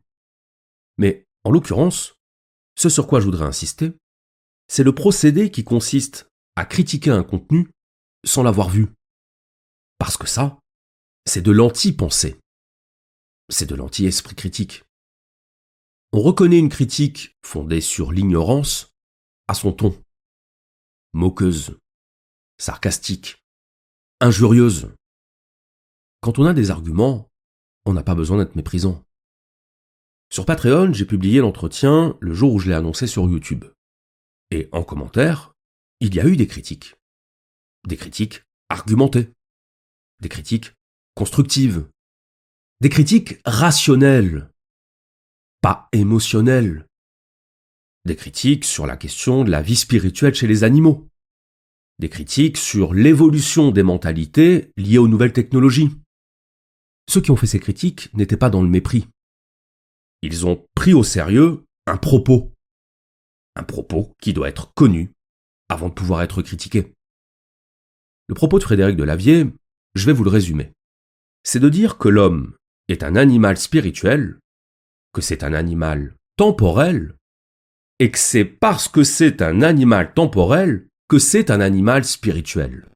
Mais, 0.98 1.26
en 1.44 1.50
l'occurrence, 1.50 2.16
ce 2.76 2.88
sur 2.88 3.06
quoi 3.06 3.20
je 3.20 3.26
voudrais 3.26 3.46
insister, 3.46 3.92
c'est 4.68 4.84
le 4.84 4.94
procédé 4.94 5.50
qui 5.50 5.64
consiste 5.64 6.28
à 6.56 6.64
critiquer 6.64 7.10
un 7.10 7.22
contenu 7.22 7.68
sans 8.24 8.42
l'avoir 8.42 8.68
vu. 8.68 8.88
Parce 9.98 10.16
que 10.16 10.26
ça, 10.26 10.58
c'est 11.26 11.42
de 11.42 11.52
l'anti-pensée. 11.52 12.38
C'est 13.48 13.66
de 13.66 13.74
l'anti-esprit 13.74 14.34
critique. 14.34 14.84
On 16.12 16.20
reconnaît 16.20 16.58
une 16.58 16.68
critique 16.68 17.36
fondée 17.44 17.80
sur 17.80 18.12
l'ignorance 18.12 18.92
à 19.48 19.54
son 19.54 19.72
ton. 19.72 19.96
Moqueuse, 21.12 21.78
sarcastique, 22.58 23.42
injurieuse. 24.20 24.90
Quand 26.20 26.38
on 26.38 26.46
a 26.46 26.54
des 26.54 26.70
arguments, 26.70 27.28
on 27.84 27.92
n'a 27.92 28.02
pas 28.02 28.14
besoin 28.14 28.38
d'être 28.38 28.56
méprisant. 28.56 29.04
Sur 30.30 30.46
Patreon, 30.46 30.92
j'ai 30.92 31.04
publié 31.04 31.40
l'entretien 31.40 32.16
le 32.20 32.32
jour 32.32 32.54
où 32.54 32.58
je 32.58 32.68
l'ai 32.68 32.74
annoncé 32.74 33.06
sur 33.06 33.28
YouTube. 33.28 33.64
Et 34.50 34.68
en 34.72 34.82
commentaire, 34.82 35.52
il 36.00 36.14
y 36.14 36.20
a 36.20 36.26
eu 36.26 36.36
des 36.36 36.46
critiques 36.46 36.94
des 37.86 37.96
critiques 37.96 38.42
argumentées, 38.68 39.30
des 40.20 40.28
critiques 40.28 40.72
constructives, 41.14 41.88
des 42.80 42.88
critiques 42.88 43.38
rationnelles, 43.44 44.50
pas 45.60 45.88
émotionnelles, 45.92 46.86
des 48.04 48.16
critiques 48.16 48.64
sur 48.64 48.86
la 48.86 48.96
question 48.96 49.44
de 49.44 49.50
la 49.50 49.62
vie 49.62 49.76
spirituelle 49.76 50.34
chez 50.34 50.46
les 50.46 50.64
animaux, 50.64 51.08
des 51.98 52.08
critiques 52.08 52.56
sur 52.56 52.94
l'évolution 52.94 53.70
des 53.70 53.82
mentalités 53.82 54.72
liées 54.76 54.98
aux 54.98 55.08
nouvelles 55.08 55.32
technologies. 55.32 55.90
Ceux 57.08 57.20
qui 57.20 57.30
ont 57.30 57.36
fait 57.36 57.46
ces 57.46 57.60
critiques 57.60 58.12
n'étaient 58.14 58.36
pas 58.36 58.50
dans 58.50 58.62
le 58.62 58.68
mépris. 58.68 59.06
Ils 60.22 60.46
ont 60.46 60.66
pris 60.74 60.94
au 60.94 61.04
sérieux 61.04 61.64
un 61.86 61.96
propos. 61.96 62.52
Un 63.54 63.64
propos 63.64 64.14
qui 64.20 64.32
doit 64.32 64.48
être 64.48 64.72
connu 64.74 65.12
avant 65.68 65.88
de 65.88 65.94
pouvoir 65.94 66.22
être 66.22 66.42
critiqué. 66.42 66.92
Le 68.28 68.34
propos 68.34 68.58
de 68.58 68.64
Frédéric 68.64 68.96
Delavier, 68.96 69.46
je 69.94 70.06
vais 70.06 70.12
vous 70.12 70.24
le 70.24 70.30
résumer. 70.30 70.72
C'est 71.42 71.60
de 71.60 71.68
dire 71.68 71.98
que 71.98 72.08
l'homme 72.08 72.54
est 72.88 73.02
un 73.02 73.16
animal 73.16 73.56
spirituel, 73.56 74.38
que 75.12 75.20
c'est 75.20 75.42
un 75.42 75.52
animal 75.52 76.14
temporel, 76.36 77.14
et 77.98 78.10
que 78.10 78.18
c'est 78.18 78.44
parce 78.44 78.88
que 78.88 79.04
c'est 79.04 79.42
un 79.42 79.62
animal 79.62 80.14
temporel 80.14 80.88
que 81.08 81.18
c'est 81.18 81.50
un 81.50 81.60
animal 81.60 82.04
spirituel. 82.04 82.88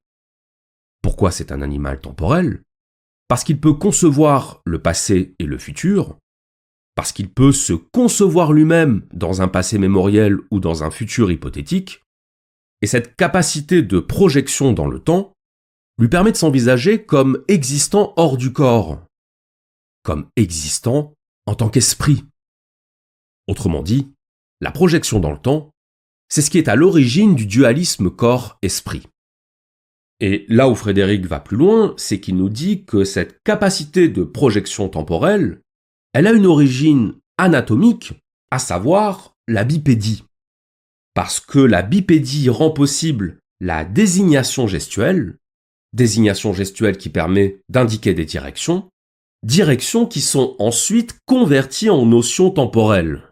Pourquoi 1.03 1.31
c'est 1.31 1.53
un 1.53 1.61
animal 1.61 2.01
temporel? 2.01 2.63
Parce 3.29 3.45
qu'il 3.45 3.61
peut 3.61 3.75
concevoir 3.75 4.63
le 4.65 4.81
passé 4.81 5.35
et 5.39 5.45
le 5.45 5.59
futur, 5.59 6.17
parce 6.95 7.13
qu'il 7.13 7.31
peut 7.31 7.53
se 7.53 7.75
concevoir 7.75 8.53
lui-même 8.53 9.03
dans 9.13 9.43
un 9.43 9.49
passé 9.49 9.79
mémoriel 9.79 10.39
ou 10.51 10.61
dans 10.61 10.83
un 10.83 10.91
futur 10.91 11.31
hypothétique, 11.31 12.03
et 12.87 12.89
cette 12.89 13.17
capacité 13.17 13.83
de 13.83 13.99
projection 13.99 14.73
dans 14.73 14.87
le 14.87 15.01
temps 15.01 15.33
lui 15.99 16.07
permet 16.07 16.31
de 16.31 16.37
s'envisager 16.37 17.05
comme 17.05 17.43
existant 17.49 18.13
hors 18.15 18.37
du 18.37 18.53
corps, 18.53 19.03
comme 20.05 20.29
existant 20.37 21.13
en 21.47 21.57
tant 21.57 21.69
qu'esprit. 21.69 22.25
Autrement 23.49 23.83
dit, 23.83 24.13
la 24.61 24.71
projection 24.71 25.19
dans 25.19 25.33
le 25.33 25.39
temps, 25.39 25.73
c'est 26.29 26.43
ce 26.43 26.49
qui 26.49 26.59
est 26.59 26.69
à 26.69 26.77
l'origine 26.77 27.35
du 27.35 27.47
dualisme 27.47 28.09
corps-esprit. 28.09 29.03
Et 30.21 30.47
là 30.49 30.69
où 30.69 30.77
Frédéric 30.77 31.27
va 31.27 31.41
plus 31.41 31.57
loin, 31.57 31.93
c'est 31.97 32.21
qu'il 32.21 32.37
nous 32.37 32.51
dit 32.51 32.85
que 32.85 33.03
cette 33.03 33.43
capacité 33.43 34.09
de 34.09 34.23
projection 34.23 34.89
temporelle, 34.89 35.61
elle 36.13 36.29
a 36.29 36.33
une 36.33 36.47
origine 36.47 37.15
anatomique, 37.37 38.13
à 38.53 38.61
savoir 38.61 39.35
la 39.49 39.65
bipédie. 39.65 40.23
Parce 41.17 41.41
que 41.41 41.59
la 41.59 41.81
bipédie 41.81 42.51
rend 42.51 42.71
possible 42.71 43.39
la 43.59 43.87
désignation 43.87 44.67
gestuelle, 44.67 45.39
désignation 45.95 46.53
gestuelle 46.53 46.99
qui 46.99 47.09
permet 47.09 47.63
d'indiquer 47.71 48.13
des 48.13 48.27
directions, 48.27 48.91
directions 49.43 50.05
qui 50.05 50.21
sont 50.21 50.55
ensuite 50.59 51.17
converties 51.25 51.89
en 51.89 52.05
notions 52.05 52.51
temporelles. 52.51 53.23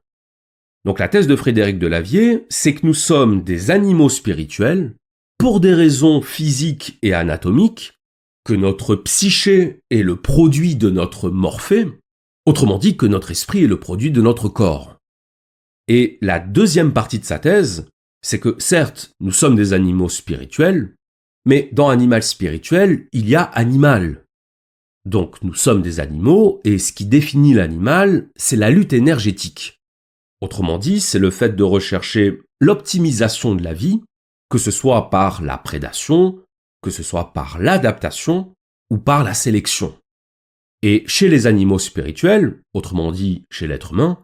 Donc 0.86 0.98
la 0.98 1.08
thèse 1.08 1.26
de 1.26 1.36
Frédéric 1.36 1.78
Delavier, 1.78 2.46
c'est 2.48 2.74
que 2.74 2.86
nous 2.86 2.94
sommes 2.94 3.42
des 3.42 3.70
animaux 3.70 4.08
spirituels 4.08 4.94
pour 5.36 5.60
des 5.60 5.74
raisons 5.74 6.22
physiques 6.22 6.98
et 7.02 7.12
anatomiques, 7.12 7.98
que 8.44 8.54
notre 8.54 8.96
psyché 8.96 9.80
est 9.90 10.02
le 10.02 10.16
produit 10.16 10.74
de 10.74 10.88
notre 10.88 11.28
morphée, 11.28 11.86
autrement 12.46 12.78
dit 12.78 12.96
que 12.96 13.04
notre 13.04 13.30
esprit 13.30 13.64
est 13.64 13.68
le 13.68 13.78
produit 13.78 14.10
de 14.10 14.22
notre 14.22 14.48
corps. 14.48 14.93
Et 15.88 16.18
la 16.20 16.38
deuxième 16.38 16.92
partie 16.92 17.18
de 17.18 17.24
sa 17.24 17.38
thèse, 17.38 17.86
c'est 18.22 18.40
que 18.40 18.56
certes, 18.58 19.12
nous 19.20 19.32
sommes 19.32 19.56
des 19.56 19.72
animaux 19.72 20.08
spirituels, 20.08 20.94
mais 21.44 21.68
dans 21.72 21.90
animal 21.90 22.22
spirituel, 22.22 23.06
il 23.12 23.28
y 23.28 23.34
a 23.34 23.42
animal. 23.42 24.24
Donc 25.04 25.42
nous 25.42 25.54
sommes 25.54 25.82
des 25.82 26.00
animaux, 26.00 26.60
et 26.64 26.78
ce 26.78 26.92
qui 26.92 27.04
définit 27.04 27.52
l'animal, 27.52 28.28
c'est 28.36 28.56
la 28.56 28.70
lutte 28.70 28.94
énergétique. 28.94 29.78
Autrement 30.40 30.78
dit, 30.78 31.00
c'est 31.00 31.18
le 31.18 31.30
fait 31.30 31.54
de 31.54 31.62
rechercher 31.62 32.40
l'optimisation 32.60 33.54
de 33.54 33.62
la 33.62 33.74
vie, 33.74 34.00
que 34.48 34.58
ce 34.58 34.70
soit 34.70 35.10
par 35.10 35.42
la 35.42 35.58
prédation, 35.58 36.38
que 36.82 36.90
ce 36.90 37.02
soit 37.02 37.32
par 37.32 37.58
l'adaptation 37.58 38.54
ou 38.90 38.98
par 38.98 39.24
la 39.24 39.34
sélection. 39.34 39.94
Et 40.82 41.02
chez 41.06 41.28
les 41.28 41.46
animaux 41.46 41.78
spirituels, 41.78 42.60
autrement 42.72 43.10
dit 43.10 43.44
chez 43.50 43.66
l'être 43.66 43.92
humain, 43.92 44.22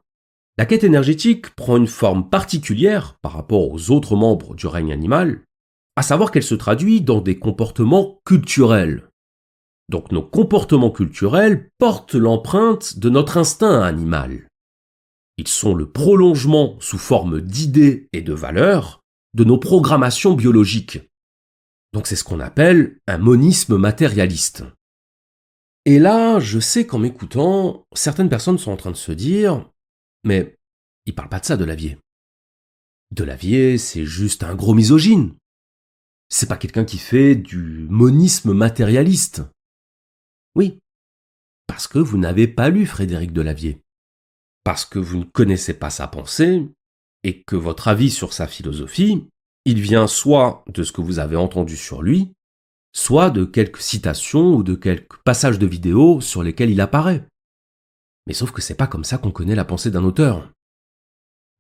la 0.61 0.67
quête 0.67 0.85
énergétique 0.85 1.55
prend 1.55 1.79
une 1.79 1.87
forme 1.87 2.29
particulière 2.29 3.14
par 3.23 3.33
rapport 3.33 3.71
aux 3.71 3.90
autres 3.90 4.14
membres 4.14 4.55
du 4.55 4.67
règne 4.67 4.93
animal, 4.93 5.40
à 5.97 6.02
savoir 6.02 6.31
qu'elle 6.31 6.43
se 6.43 6.55
traduit 6.55 7.00
dans 7.00 7.23
des 7.23 7.38
comportements 7.38 8.21
culturels. 8.26 9.09
Donc 9.88 10.12
nos 10.12 10.21
comportements 10.23 10.90
culturels 10.90 11.71
portent 11.79 12.14
l'empreinte 12.14 12.99
de 12.99 13.09
notre 13.09 13.38
instinct 13.38 13.81
animal. 13.81 14.49
Ils 15.38 15.49
sont 15.49 15.75
le 15.75 15.90
prolongement 15.90 16.76
sous 16.79 16.99
forme 16.99 17.40
d'idées 17.40 18.11
et 18.12 18.21
de 18.21 18.35
valeurs 18.35 19.00
de 19.33 19.45
nos 19.45 19.57
programmations 19.57 20.35
biologiques. 20.35 20.99
Donc 21.95 22.07
c'est 22.07 22.17
ce 22.17 22.25
qu'on 22.25 22.38
appelle 22.38 22.99
un 23.07 23.17
monisme 23.17 23.79
matérialiste. 23.79 24.64
Et 25.87 25.99
là, 25.99 26.38
je 26.38 26.61
sais 26.61 26.87
qu'en 26.87 26.99
m'écoutant, 26.99 27.87
certaines 27.95 28.29
personnes 28.29 28.59
sont 28.59 28.73
en 28.73 28.76
train 28.76 28.90
de 28.90 28.97
se 28.97 29.12
dire 29.12 29.70
Mais 30.25 30.57
il 31.07 31.15
parle 31.15 31.29
pas 31.29 31.41
de 31.41 31.45
ça, 31.45 31.57
de 31.57 31.65
Lavier. 31.65 31.99
De 33.11 33.25
Lavier, 33.25 33.79
c'est 33.79 34.05
juste 34.05 34.45
un 34.45 34.55
gros 34.55 34.75
misogyne. 34.75 35.35
C'est 36.29 36.49
pas 36.49 36.57
quelqu'un 36.57 36.85
qui 36.85 36.99
fait 36.99 37.35
du 37.35 37.87
monisme 37.89 38.53
matérialiste. 38.53 39.43
Oui, 40.55 40.79
parce 41.67 41.89
que 41.89 41.99
vous 41.99 42.19
n'avez 42.19 42.47
pas 42.47 42.69
lu 42.69 42.87
Frédéric 42.87 43.33
Delavier 43.33 43.81
parce 44.65 44.85
que 44.85 44.99
vous 44.99 45.19
ne 45.19 45.25
connaissez 45.25 45.75
pas 45.75 45.91
sa 45.91 46.07
pensée 46.07 46.69
et 47.25 47.43
que 47.43 47.57
votre 47.57 47.89
avis 47.89 48.11
sur 48.11 48.33
sa 48.33 48.47
philosophie, 48.47 49.27
il 49.65 49.81
vient 49.81 50.07
soit 50.07 50.65
de 50.69 50.83
ce 50.83 50.93
que 50.93 51.00
vous 51.00 51.19
avez 51.19 51.37
entendu 51.37 51.77
sur 51.77 52.03
lui, 52.03 52.33
soit 52.93 53.31
de 53.31 53.45
quelques 53.45 53.81
citations 53.81 54.55
ou 54.55 54.62
de 54.62 54.75
quelques 54.75 55.17
passages 55.25 55.59
de 55.59 55.67
vidéos 55.67 56.21
sur 56.21 56.43
lesquels 56.43 56.71
il 56.71 56.81
apparaît. 56.81 57.27
Mais 58.27 58.35
sauf 58.35 58.53
que 58.53 58.62
c'est 58.62 58.75
pas 58.75 58.87
comme 58.87 59.05
ça 59.05 59.19
qu'on 59.19 59.31
connaît 59.31 59.55
la 59.55 59.65
pensée 59.65 59.91
d'un 59.91 60.05
auteur. 60.05 60.50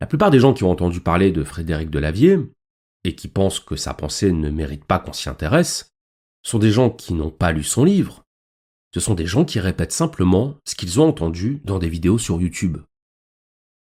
La 0.00 0.06
plupart 0.06 0.30
des 0.30 0.40
gens 0.40 0.54
qui 0.54 0.64
ont 0.64 0.70
entendu 0.70 1.00
parler 1.00 1.30
de 1.30 1.44
Frédéric 1.44 1.90
Delavier, 1.90 2.38
et 3.04 3.14
qui 3.14 3.28
pensent 3.28 3.60
que 3.60 3.76
sa 3.76 3.94
pensée 3.94 4.32
ne 4.32 4.50
mérite 4.50 4.84
pas 4.84 4.98
qu'on 4.98 5.12
s'y 5.12 5.28
intéresse, 5.28 5.92
sont 6.42 6.58
des 6.58 6.70
gens 6.70 6.90
qui 6.90 7.14
n'ont 7.14 7.30
pas 7.30 7.52
lu 7.52 7.62
son 7.62 7.84
livre. 7.84 8.24
Ce 8.94 9.00
sont 9.00 9.14
des 9.14 9.26
gens 9.26 9.44
qui 9.44 9.60
répètent 9.60 9.92
simplement 9.92 10.56
ce 10.66 10.74
qu'ils 10.74 11.00
ont 11.00 11.08
entendu 11.08 11.60
dans 11.64 11.78
des 11.78 11.88
vidéos 11.88 12.18
sur 12.18 12.40
YouTube. 12.40 12.78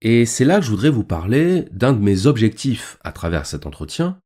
Et 0.02 0.26
c'est 0.26 0.44
là 0.44 0.58
que 0.58 0.64
je 0.64 0.70
voudrais 0.70 0.90
vous 0.90 1.04
parler 1.04 1.66
d'un 1.70 1.92
de 1.92 2.00
mes 2.00 2.26
objectifs 2.26 2.98
à 3.02 3.12
travers 3.12 3.46
cet 3.46 3.66
entretien, 3.66 4.18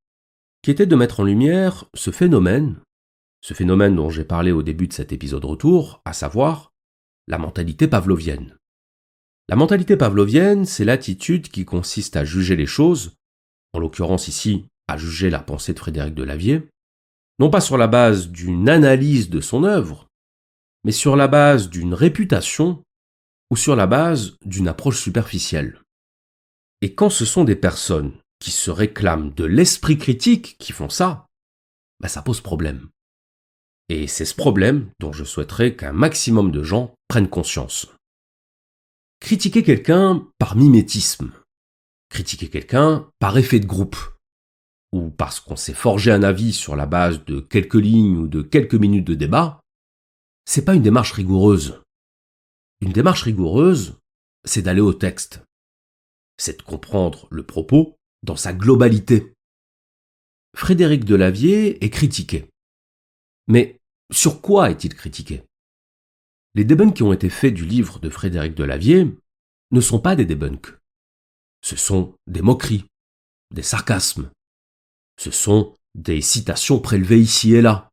qui 0.63 0.71
était 0.71 0.87
de 0.87 0.97
mettre 0.97 1.21
en 1.21 1.25
lumière 1.25 1.85
ce 1.95 2.11
phénomène, 2.11 2.77
ce 3.43 3.55
phénomène 3.55 3.95
dont 3.95 4.11
j'ai 4.11 4.25
parlé 4.25 4.53
au 4.53 4.63
début 4.63 4.89
de 4.89 4.93
cet 4.93 5.13
épisode 5.13 5.45
retour, 5.45 6.01
à 6.05 6.13
savoir 6.13 6.73
la 7.27 7.39
mentalité 7.39 7.89
pavlovienne. 7.89 8.57
La 9.49 9.57
mentalité 9.57 9.97
pavlovienne, 9.97 10.65
c'est 10.65 10.85
l'attitude 10.85 11.49
qui 11.49 11.65
consiste 11.65 12.17
à 12.17 12.25
juger 12.25 12.57
les 12.57 12.67
choses, 12.67 13.17
en 13.73 13.79
l'occurrence 13.79 14.29
ici 14.29 14.67
à 14.89 14.97
juger 14.97 15.31
la 15.31 15.41
pensée 15.41 15.75
de 15.75 15.79
Frédéric 15.79 16.15
Delavier, 16.15 16.69
non 17.39 17.51
pas 17.51 17.61
sur 17.61 17.77
la 17.77 17.89
base 17.89 18.29
d'une 18.29 18.69
analyse 18.69 19.29
de 19.31 19.41
son 19.41 19.65
œuvre, 19.65 20.09
mais 20.85 20.93
sur 20.93 21.17
la 21.17 21.29
base 21.29 21.69
d'une 21.69 21.95
réputation 21.95 22.83
ou 23.51 23.57
sur 23.57 23.77
la 23.77 23.87
base 23.87 24.37
d'une 24.45 24.69
approche 24.69 25.01
superficielle. 25.01 25.81
Et 26.83 26.95
quand 26.95 27.11
ce 27.11 27.25
sont 27.25 27.45
des 27.45 27.57
personnes 27.57 28.13
qui 28.39 28.51
se 28.51 28.71
réclament 28.71 29.33
de 29.35 29.45
l'esprit 29.45 29.99
critique 29.99 30.57
qui 30.59 30.73
font 30.73 30.89
ça, 30.89 31.27
bah 32.01 32.09
ça 32.09 32.23
pose 32.23 32.41
problème. 32.41 32.89
Et 33.89 34.09
c'est 34.09 34.25
ce 34.25 34.35
problème 34.35 34.91
dont 34.99 35.13
je 35.13 35.25
souhaiterais 35.25 35.77
qu'un 35.77 35.93
maximum 35.93 36.51
de 36.51 36.63
gens 36.63 36.95
prennent 37.09 37.29
conscience. 37.29 37.89
Critiquer 39.21 39.63
quelqu'un 39.63 40.27
par 40.39 40.57
mimétisme, 40.57 41.33
critiquer 42.09 42.49
quelqu'un 42.49 43.09
par 43.19 43.39
effet 43.39 43.61
de 43.61 43.67
groupe, 43.67 43.97
ou 44.93 45.11
parce 45.11 45.41
qu'on 45.41 45.57
s'est 45.57 45.75
forgé 45.75 46.11
un 46.11 46.23
avis 46.23 46.53
sur 46.53 46.77
la 46.77 46.87
base 46.87 47.25
de 47.25 47.41
quelques 47.41 47.75
lignes 47.75 48.17
ou 48.17 48.29
de 48.29 48.43
quelques 48.43 48.75
minutes 48.75 49.07
de 49.07 49.15
débat, 49.15 49.61
c'est 50.45 50.65
pas 50.65 50.75
une 50.75 50.83
démarche 50.83 51.13
rigoureuse. 51.13 51.81
Une 52.81 52.93
démarche 52.93 53.23
rigoureuse, 53.23 53.99
c'est 54.45 54.63
d'aller 54.63 54.81
au 54.81 54.93
texte. 54.93 55.43
C'est 56.39 56.59
de 56.59 56.63
comprendre 56.63 57.27
le 57.31 57.45
propos 57.45 57.97
dans 58.23 58.37
sa 58.37 58.53
globalité. 58.53 59.33
Frédéric 60.55 61.05
Delavier 61.05 61.83
est 61.85 61.91
critiqué. 61.91 62.49
Mais 63.49 63.81
sur 64.13 64.41
quoi 64.41 64.71
est-il 64.71 64.95
critiqué? 64.95 65.43
Les 66.55 66.65
debunks 66.65 66.95
qui 66.95 67.03
ont 67.03 67.13
été 67.13 67.29
faits 67.29 67.55
du 67.55 67.67
livre 67.67 67.99
de 67.99 68.09
Frédéric 68.09 68.55
Delavier 68.55 69.15
ne 69.73 69.81
sont 69.81 70.01
pas 70.01 70.17
des 70.17 70.25
debunks. 70.25 70.75
Ce 71.63 71.77
sont 71.77 72.15
des 72.27 72.43
moqueries, 72.43 72.87
des 73.53 73.63
sarcasmes. 73.63 74.31
Ce 75.19 75.31
sont 75.31 75.75
des 75.95 76.21
citations 76.21 76.79
prélevées 76.79 77.21
ici 77.21 77.55
et 77.55 77.63
là, 77.63 77.91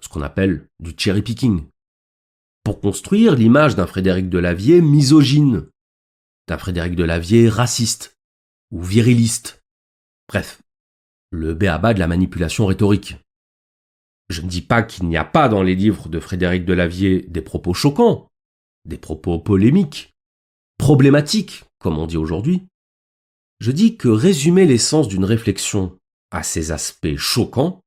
ce 0.00 0.08
qu'on 0.08 0.22
appelle 0.22 0.66
du 0.78 0.94
cherry 0.96 1.22
picking 1.22 1.66
pour 2.64 2.80
construire 2.80 3.34
l'image 3.34 3.74
d'un 3.74 3.86
Frédéric 3.86 4.28
Delavier 4.28 4.80
misogyne, 4.80 5.66
d'un 6.46 6.58
Frédéric 6.58 6.94
Delavier 6.94 7.48
raciste 7.48 8.16
ou 8.70 8.82
viriliste. 8.82 9.62
Bref, 10.28 10.62
le 11.30 11.54
béaba 11.54 11.94
de 11.94 11.98
la 11.98 12.06
manipulation 12.06 12.66
rhétorique. 12.66 13.16
Je 14.30 14.42
ne 14.42 14.48
dis 14.48 14.62
pas 14.62 14.84
qu'il 14.84 15.08
n'y 15.08 15.16
a 15.16 15.24
pas 15.24 15.48
dans 15.48 15.64
les 15.64 15.74
livres 15.74 16.08
de 16.08 16.20
Frédéric 16.20 16.64
Delavier 16.64 17.22
des 17.28 17.42
propos 17.42 17.74
choquants, 17.74 18.28
des 18.84 18.96
propos 18.96 19.40
polémiques, 19.40 20.14
problématiques, 20.78 21.64
comme 21.80 21.98
on 21.98 22.06
dit 22.06 22.16
aujourd'hui. 22.16 22.62
Je 23.58 23.72
dis 23.72 23.96
que 23.96 24.06
résumer 24.06 24.66
l'essence 24.66 25.08
d'une 25.08 25.24
réflexion 25.24 25.98
à 26.30 26.44
ces 26.44 26.70
aspects 26.70 27.16
choquants, 27.16 27.82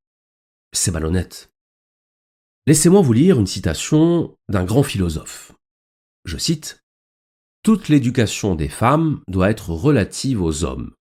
c'est 0.73 0.91
malhonnête. 0.91 1.50
Laissez-moi 2.67 3.00
vous 3.00 3.13
lire 3.13 3.39
une 3.39 3.47
citation 3.47 4.35
d'un 4.50 4.65
grand 4.65 4.83
philosophe. 4.83 5.53
Je 6.25 6.38
cite 6.38 6.83
Toute 7.63 7.88
l'éducation 7.88 8.55
des 8.55 8.69
femmes 8.69 9.21
doit 9.29 9.50
être 9.50 9.69
relative 9.69 10.41
aux 10.41 10.65
hommes, 10.65 10.91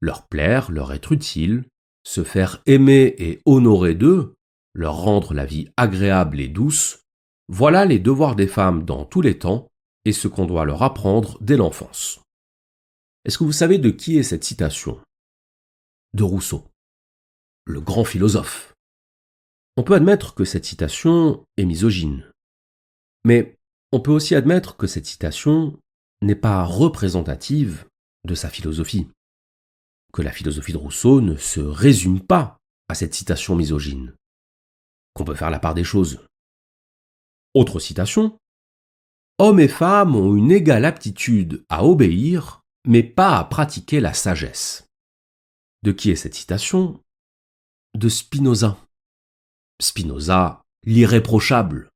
leur 0.00 0.28
plaire, 0.28 0.70
leur 0.70 0.92
être 0.92 1.10
utile, 1.10 1.64
se 2.04 2.22
faire 2.22 2.62
aimer 2.66 3.16
et 3.18 3.40
honorer 3.46 3.96
d'eux, 3.96 4.34
leur 4.74 4.96
rendre 4.96 5.34
la 5.34 5.44
vie 5.44 5.70
agréable 5.76 6.40
et 6.40 6.48
douce, 6.48 7.00
voilà 7.48 7.84
les 7.84 7.98
devoirs 7.98 8.36
des 8.36 8.46
femmes 8.46 8.84
dans 8.84 9.04
tous 9.04 9.20
les 9.20 9.38
temps 9.38 9.68
et 10.04 10.12
ce 10.12 10.28
qu'on 10.28 10.46
doit 10.46 10.64
leur 10.64 10.82
apprendre 10.82 11.38
dès 11.40 11.56
l'enfance. 11.56 12.20
Est-ce 13.24 13.38
que 13.38 13.44
vous 13.44 13.52
savez 13.52 13.78
de 13.78 13.90
qui 13.90 14.18
est 14.18 14.22
cette 14.22 14.44
citation? 14.44 15.00
De 16.14 16.24
Rousseau, 16.24 16.64
le 17.64 17.80
grand 17.80 18.04
philosophe. 18.04 18.74
On 19.76 19.84
peut 19.84 19.94
admettre 19.94 20.34
que 20.34 20.44
cette 20.44 20.64
citation 20.64 21.46
est 21.56 21.64
misogyne. 21.64 22.30
Mais 23.24 23.56
on 23.92 24.00
peut 24.00 24.10
aussi 24.10 24.34
admettre 24.34 24.76
que 24.76 24.86
cette 24.86 25.06
citation 25.06 25.78
n'est 26.20 26.34
pas 26.34 26.64
représentative 26.64 27.86
de 28.24 28.34
sa 28.34 28.48
philosophie, 28.48 29.08
que 30.12 30.22
la 30.22 30.32
philosophie 30.32 30.72
de 30.72 30.78
Rousseau 30.78 31.20
ne 31.20 31.36
se 31.36 31.60
résume 31.60 32.20
pas 32.20 32.58
à 32.88 32.94
cette 32.94 33.14
citation 33.14 33.56
misogyne, 33.56 34.14
qu'on 35.14 35.24
peut 35.24 35.34
faire 35.34 35.50
la 35.50 35.58
part 35.58 35.74
des 35.74 35.84
choses. 35.84 36.20
Autre 37.54 37.80
citation. 37.80 38.38
Hommes 39.38 39.60
et 39.60 39.68
femmes 39.68 40.16
ont 40.16 40.34
une 40.34 40.52
égale 40.52 40.84
aptitude 40.84 41.64
à 41.68 41.84
obéir, 41.84 42.62
mais 42.86 43.02
pas 43.02 43.38
à 43.38 43.44
pratiquer 43.44 44.00
la 44.00 44.14
sagesse. 44.14 44.86
De 45.82 45.92
qui 45.92 46.10
est 46.10 46.16
cette 46.16 46.34
citation? 46.34 47.00
De 47.94 48.08
Spinoza. 48.08 48.78
Spinoza, 49.80 50.62
l'irréprochable. 50.84 51.90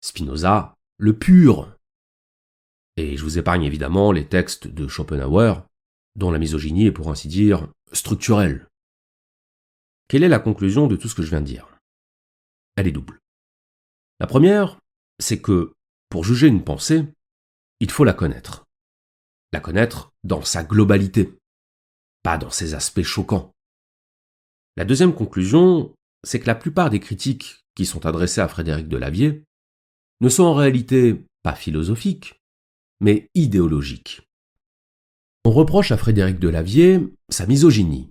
Spinoza, 0.00 0.76
le 0.96 1.18
pur. 1.18 1.76
Et 2.96 3.16
je 3.16 3.22
vous 3.22 3.38
épargne 3.38 3.64
évidemment 3.64 4.12
les 4.12 4.28
textes 4.28 4.66
de 4.66 4.86
Schopenhauer, 4.86 5.62
dont 6.16 6.30
la 6.30 6.38
misogynie 6.38 6.86
est 6.86 6.92
pour 6.92 7.10
ainsi 7.10 7.28
dire 7.28 7.66
structurelle. 7.92 8.68
Quelle 10.08 10.22
est 10.22 10.28
la 10.28 10.38
conclusion 10.38 10.86
de 10.86 10.96
tout 10.96 11.08
ce 11.08 11.14
que 11.14 11.22
je 11.22 11.30
viens 11.30 11.40
de 11.40 11.46
dire? 11.46 11.69
Elle 12.80 12.88
est 12.88 12.92
double. 12.92 13.20
La 14.20 14.26
première, 14.26 14.78
c'est 15.18 15.42
que, 15.42 15.74
pour 16.08 16.24
juger 16.24 16.46
une 16.46 16.64
pensée, 16.64 17.04
il 17.80 17.90
faut 17.90 18.04
la 18.04 18.14
connaître. 18.14 18.64
La 19.52 19.60
connaître 19.60 20.14
dans 20.24 20.40
sa 20.40 20.64
globalité, 20.64 21.36
pas 22.22 22.38
dans 22.38 22.48
ses 22.48 22.72
aspects 22.72 23.02
choquants. 23.02 23.52
La 24.78 24.86
deuxième 24.86 25.14
conclusion, 25.14 25.94
c'est 26.24 26.40
que 26.40 26.46
la 26.46 26.54
plupart 26.54 26.88
des 26.88 27.00
critiques 27.00 27.66
qui 27.74 27.84
sont 27.84 28.06
adressées 28.06 28.40
à 28.40 28.48
Frédéric 28.48 28.88
Delavier 28.88 29.44
ne 30.22 30.30
sont 30.30 30.44
en 30.44 30.54
réalité 30.54 31.22
pas 31.42 31.54
philosophiques, 31.54 32.40
mais 33.02 33.28
idéologiques. 33.34 34.22
On 35.44 35.50
reproche 35.50 35.92
à 35.92 35.98
Frédéric 35.98 36.38
Delavier 36.38 37.12
sa 37.28 37.46
misogynie, 37.46 38.10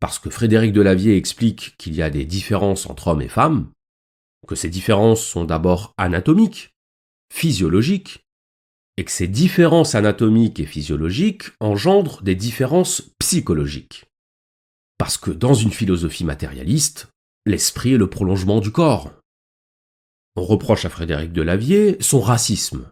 parce 0.00 0.18
que 0.18 0.28
Frédéric 0.28 0.74
Delavier 0.74 1.16
explique 1.16 1.74
qu'il 1.78 1.94
y 1.94 2.02
a 2.02 2.10
des 2.10 2.26
différences 2.26 2.84
entre 2.84 3.08
hommes 3.08 3.22
et 3.22 3.28
femmes, 3.28 3.70
que 4.46 4.54
ces 4.54 4.68
différences 4.68 5.24
sont 5.24 5.44
d'abord 5.44 5.94
anatomiques, 5.96 6.74
physiologiques, 7.32 8.24
et 8.96 9.04
que 9.04 9.10
ces 9.10 9.28
différences 9.28 9.94
anatomiques 9.94 10.60
et 10.60 10.66
physiologiques 10.66 11.44
engendrent 11.60 12.22
des 12.22 12.36
différences 12.36 13.02
psychologiques. 13.18 14.04
Parce 14.98 15.16
que 15.18 15.30
dans 15.30 15.54
une 15.54 15.72
philosophie 15.72 16.24
matérialiste, 16.24 17.08
l'esprit 17.44 17.94
est 17.94 17.98
le 17.98 18.08
prolongement 18.08 18.60
du 18.60 18.70
corps. 18.70 19.12
On 20.36 20.44
reproche 20.44 20.84
à 20.84 20.90
Frédéric 20.90 21.32
Delavier 21.32 21.96
son 22.00 22.20
racisme, 22.20 22.90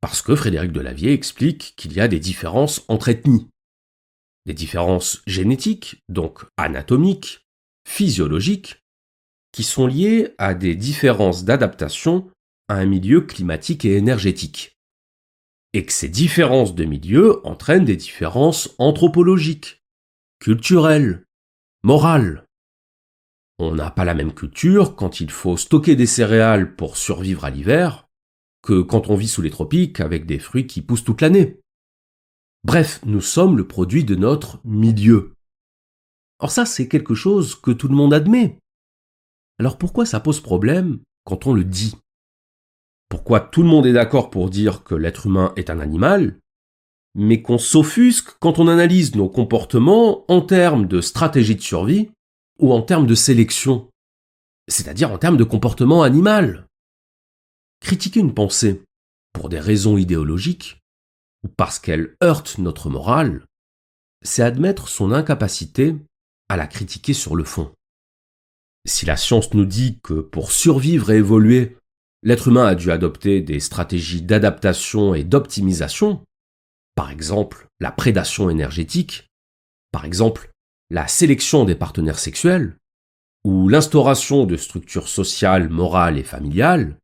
parce 0.00 0.22
que 0.22 0.34
Frédéric 0.34 0.72
Delavier 0.72 1.12
explique 1.12 1.74
qu'il 1.76 1.92
y 1.92 2.00
a 2.00 2.08
des 2.08 2.20
différences 2.20 2.84
entre 2.88 3.08
ethnies, 3.08 3.48
des 4.46 4.54
différences 4.54 5.22
génétiques, 5.26 6.02
donc 6.08 6.44
anatomiques, 6.56 7.46
physiologiques, 7.86 8.81
qui 9.52 9.62
sont 9.62 9.86
liées 9.86 10.34
à 10.38 10.54
des 10.54 10.74
différences 10.74 11.44
d'adaptation 11.44 12.30
à 12.68 12.76
un 12.76 12.86
milieu 12.86 13.20
climatique 13.20 13.84
et 13.84 13.96
énergétique. 13.96 14.76
Et 15.74 15.86
que 15.86 15.92
ces 15.92 16.08
différences 16.08 16.74
de 16.74 16.84
milieu 16.84 17.46
entraînent 17.46 17.84
des 17.84 17.96
différences 17.96 18.74
anthropologiques, 18.78 19.82
culturelles, 20.40 21.24
morales. 21.82 22.44
On 23.58 23.74
n'a 23.74 23.90
pas 23.90 24.04
la 24.04 24.14
même 24.14 24.34
culture 24.34 24.96
quand 24.96 25.20
il 25.20 25.30
faut 25.30 25.56
stocker 25.56 25.96
des 25.96 26.06
céréales 26.06 26.74
pour 26.74 26.96
survivre 26.96 27.44
à 27.44 27.50
l'hiver 27.50 28.08
que 28.62 28.80
quand 28.80 29.08
on 29.08 29.16
vit 29.16 29.28
sous 29.28 29.42
les 29.42 29.50
tropiques 29.50 30.00
avec 30.00 30.26
des 30.26 30.38
fruits 30.38 30.66
qui 30.66 30.82
poussent 30.82 31.04
toute 31.04 31.20
l'année. 31.20 31.58
Bref, 32.64 33.00
nous 33.04 33.20
sommes 33.20 33.56
le 33.56 33.66
produit 33.66 34.04
de 34.04 34.14
notre 34.14 34.60
milieu. 34.64 35.34
Or 36.38 36.50
ça, 36.50 36.64
c'est 36.64 36.88
quelque 36.88 37.14
chose 37.14 37.54
que 37.56 37.72
tout 37.72 37.88
le 37.88 37.96
monde 37.96 38.14
admet. 38.14 38.58
Alors 39.62 39.78
pourquoi 39.78 40.06
ça 40.06 40.18
pose 40.18 40.40
problème 40.40 40.98
quand 41.22 41.46
on 41.46 41.54
le 41.54 41.62
dit? 41.62 41.94
Pourquoi 43.08 43.38
tout 43.38 43.62
le 43.62 43.68
monde 43.68 43.86
est 43.86 43.92
d'accord 43.92 44.28
pour 44.28 44.50
dire 44.50 44.82
que 44.82 44.96
l'être 44.96 45.26
humain 45.26 45.52
est 45.54 45.70
un 45.70 45.78
animal, 45.78 46.36
mais 47.14 47.42
qu'on 47.42 47.58
s'offusque 47.58 48.30
quand 48.40 48.58
on 48.58 48.66
analyse 48.66 49.14
nos 49.14 49.28
comportements 49.28 50.24
en 50.28 50.40
termes 50.40 50.88
de 50.88 51.00
stratégie 51.00 51.54
de 51.54 51.60
survie 51.60 52.10
ou 52.58 52.72
en 52.72 52.82
termes 52.82 53.06
de 53.06 53.14
sélection, 53.14 53.88
c'est-à-dire 54.66 55.12
en 55.12 55.18
termes 55.18 55.36
de 55.36 55.44
comportement 55.44 56.02
animal? 56.02 56.66
Critiquer 57.78 58.18
une 58.18 58.34
pensée 58.34 58.82
pour 59.32 59.48
des 59.48 59.60
raisons 59.60 59.96
idéologiques 59.96 60.80
ou 61.44 61.48
parce 61.56 61.78
qu'elle 61.78 62.16
heurte 62.20 62.58
notre 62.58 62.90
morale, 62.90 63.46
c'est 64.22 64.42
admettre 64.42 64.88
son 64.88 65.12
incapacité 65.12 65.94
à 66.48 66.56
la 66.56 66.66
critiquer 66.66 67.12
sur 67.14 67.36
le 67.36 67.44
fond. 67.44 67.72
Si 68.84 69.06
la 69.06 69.16
science 69.16 69.54
nous 69.54 69.64
dit 69.64 69.98
que 70.02 70.14
pour 70.14 70.50
survivre 70.50 71.10
et 71.10 71.18
évoluer, 71.18 71.76
l'être 72.22 72.48
humain 72.48 72.66
a 72.66 72.74
dû 72.74 72.90
adopter 72.90 73.40
des 73.40 73.60
stratégies 73.60 74.22
d'adaptation 74.22 75.14
et 75.14 75.24
d'optimisation, 75.24 76.22
par 76.94 77.10
exemple 77.10 77.68
la 77.80 77.92
prédation 77.92 78.50
énergétique, 78.50 79.28
par 79.92 80.04
exemple 80.04 80.50
la 80.90 81.08
sélection 81.08 81.64
des 81.64 81.74
partenaires 81.74 82.18
sexuels, 82.18 82.76
ou 83.44 83.68
l'instauration 83.68 84.46
de 84.46 84.56
structures 84.56 85.08
sociales, 85.08 85.68
morales 85.68 86.18
et 86.18 86.24
familiales, 86.24 86.96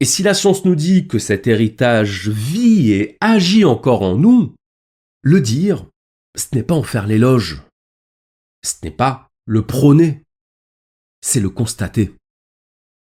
et 0.00 0.04
si 0.04 0.22
la 0.22 0.34
science 0.34 0.64
nous 0.64 0.74
dit 0.74 1.08
que 1.08 1.18
cet 1.18 1.46
héritage 1.46 2.28
vit 2.28 2.92
et 2.92 3.16
agit 3.20 3.64
encore 3.64 4.02
en 4.02 4.16
nous, 4.16 4.54
le 5.22 5.40
dire, 5.40 5.86
ce 6.36 6.54
n'est 6.54 6.62
pas 6.62 6.74
en 6.74 6.82
faire 6.82 7.06
l'éloge, 7.06 7.62
ce 8.62 8.74
n'est 8.82 8.90
pas 8.90 9.28
le 9.46 9.62
prôner, 9.62 10.22
c'est 11.26 11.40
le 11.40 11.50
constater. 11.50 12.14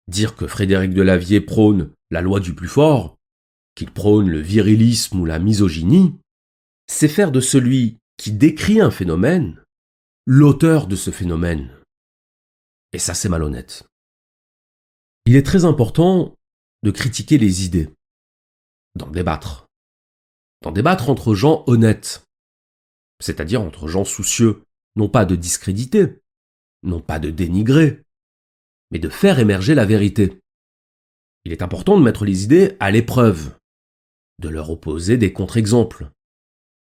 Dire 0.07 0.37
que 0.37 0.47
Frédéric 0.47 0.95
Delavier 0.95 1.41
prône 1.41 1.91
la 2.13 2.23
loi 2.23 2.39
du 2.39 2.55
plus 2.55 2.69
fort, 2.69 3.17
qu'il 3.75 3.91
prône 3.91 4.31
le 4.31 4.39
virilisme 4.39 5.19
ou 5.19 5.25
la 5.25 5.41
misogynie, 5.41 6.15
c'est 6.87 7.09
faire 7.09 7.33
de 7.33 7.41
celui 7.41 7.99
qui 8.17 8.31
décrit 8.31 8.81
un 8.81 8.93
phénomène 8.93 9.61
l'auteur 10.25 10.87
de 10.87 10.95
ce 10.95 11.11
phénomène. 11.11 11.77
Et 12.93 13.01
ça, 13.01 13.13
c'est 13.13 13.29
malhonnête. 13.29 13.89
Il 15.25 15.35
est 15.35 15.45
très 15.45 15.65
important 15.65 16.37
de 16.85 16.93
critiquer 16.93 17.39
les 17.39 17.65
idées, 17.65 17.91
d'en 18.95 19.09
débattre, 19.09 19.67
d'en 20.63 20.71
débattre 20.71 21.11
entre 21.11 21.35
gens 21.35 21.65
honnêtes, 21.67 22.23
c'est-à-dire 23.21 23.63
entre 23.63 23.89
gens 23.89 24.05
soucieux, 24.05 24.63
non 24.95 25.09
pas 25.09 25.25
de 25.25 25.35
discréditer, 25.35 26.21
non 26.87 27.01
pas 27.01 27.19
de 27.19 27.31
dénigrer, 27.31 28.03
mais 28.91 28.99
de 28.99 29.09
faire 29.09 29.39
émerger 29.39 29.75
la 29.75 29.85
vérité. 29.85 30.41
Il 31.45 31.53
est 31.53 31.63
important 31.63 31.99
de 31.99 32.03
mettre 32.03 32.25
les 32.25 32.45
idées 32.45 32.77
à 32.81 32.91
l'épreuve, 32.91 33.59
de 34.39 34.49
leur 34.49 34.71
opposer 34.71 35.19
des 35.19 35.33
contre-exemples, 35.33 36.11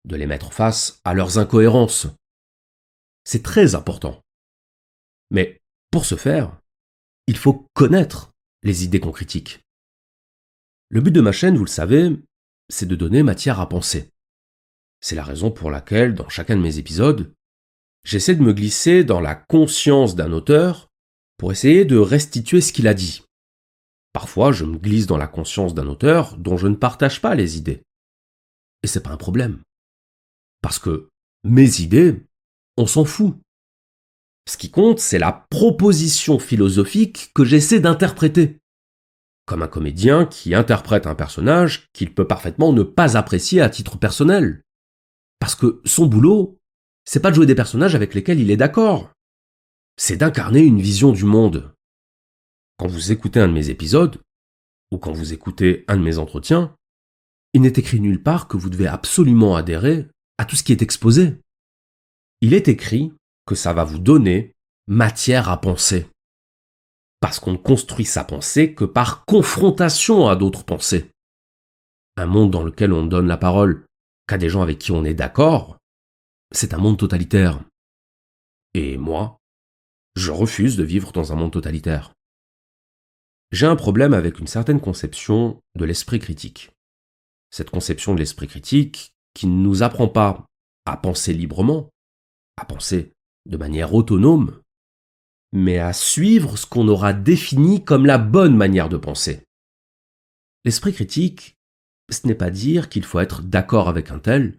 de 0.05 0.15
les 0.15 0.27
mettre 0.27 0.53
face 0.53 1.01
à 1.03 1.13
leurs 1.13 1.37
incohérences. 1.37 2.07
C'est 3.23 3.43
très 3.43 3.73
important. 3.73 4.21
Mais 5.31 5.61
pour 5.91 6.05
ce 6.05 6.15
faire, 6.15 6.59
il 7.27 7.37
faut 7.37 7.67
connaître 7.73 8.31
les 8.63 8.83
idées 8.83 8.99
qu'on 8.99 9.11
critique. 9.11 9.61
Le 10.89 11.01
but 11.01 11.11
de 11.11 11.21
ma 11.21 11.31
chaîne, 11.31 11.57
vous 11.57 11.65
le 11.65 11.69
savez, 11.69 12.15
c'est 12.69 12.85
de 12.85 12.95
donner 12.95 13.23
matière 13.23 13.59
à 13.59 13.67
penser. 13.67 14.11
C'est 15.01 15.15
la 15.15 15.23
raison 15.23 15.51
pour 15.51 15.71
laquelle, 15.71 16.13
dans 16.13 16.29
chacun 16.29 16.55
de 16.55 16.61
mes 16.61 16.77
épisodes, 16.77 17.33
j'essaie 18.05 18.35
de 18.35 18.43
me 18.43 18.53
glisser 18.53 19.03
dans 19.03 19.19
la 19.19 19.35
conscience 19.35 20.15
d'un 20.15 20.31
auteur 20.31 20.87
pour 21.37 21.51
essayer 21.51 21.83
de 21.83 21.97
restituer 21.97 22.61
ce 22.61 22.71
qu'il 22.71 22.87
a 22.87 22.93
dit. 22.93 23.23
Parfois, 24.13 24.53
je 24.53 24.63
me 24.63 24.77
glisse 24.77 25.07
dans 25.07 25.17
la 25.17 25.27
conscience 25.27 25.73
d'un 25.73 25.87
auteur 25.87 26.37
dont 26.37 26.55
je 26.55 26.67
ne 26.67 26.75
partage 26.75 27.21
pas 27.21 27.35
les 27.35 27.57
idées. 27.57 27.81
Et 28.83 28.87
c'est 28.87 29.03
pas 29.03 29.11
un 29.11 29.17
problème. 29.17 29.59
Parce 30.61 30.79
que 30.79 31.09
mes 31.43 31.81
idées, 31.81 32.23
on 32.77 32.87
s'en 32.87 33.03
fout. 33.03 33.35
Ce 34.47 34.57
qui 34.57 34.69
compte, 34.69 34.99
c'est 34.99 35.19
la 35.19 35.45
proposition 35.49 36.39
philosophique 36.39 37.31
que 37.33 37.43
j'essaie 37.43 37.79
d'interpréter. 37.79 38.59
Comme 39.47 39.63
un 39.63 39.67
comédien 39.67 40.25
qui 40.25 40.55
interprète 40.55 41.07
un 41.07 41.15
personnage 41.15 41.87
qu'il 41.93 42.13
peut 42.13 42.27
parfaitement 42.27 42.71
ne 42.71 42.83
pas 42.83 43.17
apprécier 43.17 43.61
à 43.61 43.69
titre 43.69 43.97
personnel. 43.97 44.61
Parce 45.39 45.55
que 45.55 45.81
son 45.83 46.05
boulot, 46.05 46.57
c'est 47.05 47.21
pas 47.21 47.29
de 47.29 47.35
jouer 47.35 47.45
des 47.45 47.55
personnages 47.55 47.95
avec 47.95 48.13
lesquels 48.13 48.39
il 48.39 48.51
est 48.51 48.57
d'accord. 48.57 49.11
C'est 49.97 50.17
d'incarner 50.17 50.61
une 50.61 50.81
vision 50.81 51.11
du 51.11 51.23
monde. 51.23 51.71
Quand 52.77 52.87
vous 52.87 53.11
écoutez 53.11 53.39
un 53.39 53.47
de 53.47 53.53
mes 53.53 53.69
épisodes, 53.69 54.19
ou 54.91 54.97
quand 54.97 55.13
vous 55.13 55.31
écoutez 55.33 55.85
un 55.87 55.97
de 55.97 56.03
mes 56.03 56.17
entretiens, 56.17 56.75
il 57.53 57.61
n'est 57.61 57.69
écrit 57.69 58.01
nulle 58.01 58.21
part 58.21 58.47
que 58.47 58.57
vous 58.57 58.69
devez 58.69 58.87
absolument 58.87 59.55
adhérer 59.55 60.07
à 60.37 60.43
tout 60.45 60.57
ce 60.57 60.63
qui 60.63 60.73
est 60.73 60.81
exposé. 60.81 61.37
Il 62.41 62.53
est 62.53 62.67
écrit 62.67 63.13
que 63.45 63.55
ça 63.55 63.71
va 63.71 63.85
vous 63.85 63.99
donner 63.99 64.53
matière 64.87 65.47
à 65.49 65.61
penser. 65.61 66.07
parce 67.21 67.39
qu'on 67.39 67.53
ne 67.53 67.57
construit 67.57 68.05
sa 68.05 68.23
pensée 68.23 68.75
que 68.75 68.85
par 68.85 69.25
confrontation 69.25 70.27
à 70.27 70.35
d'autres 70.35 70.63
pensées. 70.63 71.09
Un 72.17 72.27
monde 72.27 72.51
dans 72.51 72.63
lequel 72.63 72.93
on 72.93 73.05
donne 73.05 73.25
la 73.25 73.37
parole 73.37 73.83
qu'à 74.27 74.37
des 74.37 74.47
gens 74.47 74.61
avec 74.61 74.77
qui 74.77 74.91
on 74.91 75.03
est 75.03 75.15
d'accord, 75.15 75.77
c'est 76.51 76.73
un 76.73 76.77
monde 76.77 76.97
totalitaire. 76.97 77.63
Et 78.73 78.97
moi, 78.97 79.39
je 80.15 80.31
refuse 80.31 80.77
de 80.77 80.83
vivre 80.83 81.11
dans 81.11 81.33
un 81.33 81.35
monde 81.35 81.53
totalitaire. 81.53 82.13
J'ai 83.51 83.65
un 83.65 83.75
problème 83.75 84.13
avec 84.13 84.39
une 84.39 84.47
certaine 84.47 84.81
conception 84.81 85.61
de 85.75 85.85
l'esprit 85.85 86.19
critique. 86.19 86.71
Cette 87.51 87.69
conception 87.69 88.13
de 88.13 88.19
l'esprit 88.19 88.47
critique 88.47 89.13
qui 89.33 89.47
ne 89.47 89.61
nous 89.61 89.83
apprend 89.83 90.07
pas 90.07 90.45
à 90.85 90.97
penser 90.97 91.33
librement, 91.33 91.89
à 92.57 92.65
penser 92.65 93.11
de 93.45 93.57
manière 93.57 93.93
autonome, 93.93 94.61
mais 95.51 95.79
à 95.79 95.93
suivre 95.93 96.57
ce 96.57 96.65
qu'on 96.65 96.87
aura 96.87 97.13
défini 97.13 97.83
comme 97.83 98.05
la 98.05 98.17
bonne 98.17 98.57
manière 98.57 98.89
de 98.89 98.97
penser. 98.97 99.43
L'esprit 100.65 100.93
critique, 100.93 101.55
ce 102.09 102.27
n'est 102.27 102.35
pas 102.35 102.49
dire 102.49 102.89
qu'il 102.89 103.03
faut 103.03 103.19
être 103.19 103.41
d'accord 103.41 103.87
avec 103.87 104.11
un 104.11 104.19
tel 104.19 104.57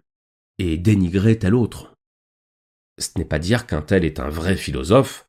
et 0.59 0.77
dénigrer 0.77 1.37
tel 1.37 1.55
autre. 1.55 1.93
Ce 2.99 3.09
n'est 3.17 3.25
pas 3.25 3.39
dire 3.39 3.67
qu'un 3.67 3.81
tel 3.81 4.05
est 4.05 4.19
un 4.19 4.29
vrai 4.29 4.55
philosophe 4.55 5.27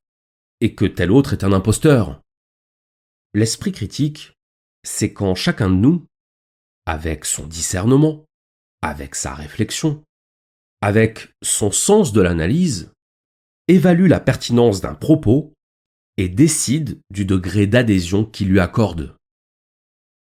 et 0.61 0.75
que 0.75 0.85
tel 0.85 1.11
autre 1.11 1.33
est 1.33 1.45
un 1.45 1.53
imposteur. 1.53 2.23
L'esprit 3.35 3.73
critique, 3.73 4.33
c'est 4.85 5.13
quand 5.13 5.35
chacun 5.35 5.69
de 5.69 5.75
nous, 5.75 6.07
avec 6.87 7.25
son 7.25 7.47
discernement, 7.47 8.25
avec 8.81 9.15
sa 9.15 9.35
réflexion, 9.35 10.03
avec 10.81 11.31
son 11.43 11.71
sens 11.71 12.13
de 12.13 12.23
l'analyse, 12.23 12.93
évalue 13.69 14.09
la 14.09 14.21
pertinence 14.21 14.81
d'un 14.81 14.95
propos 14.95 15.53
et 16.17 16.29
décide 16.29 17.01
du 17.11 17.25
degré 17.25 17.67
d'adhésion 17.67 18.25
qu'il 18.25 18.49
lui 18.49 18.61
accorde. 18.61 19.15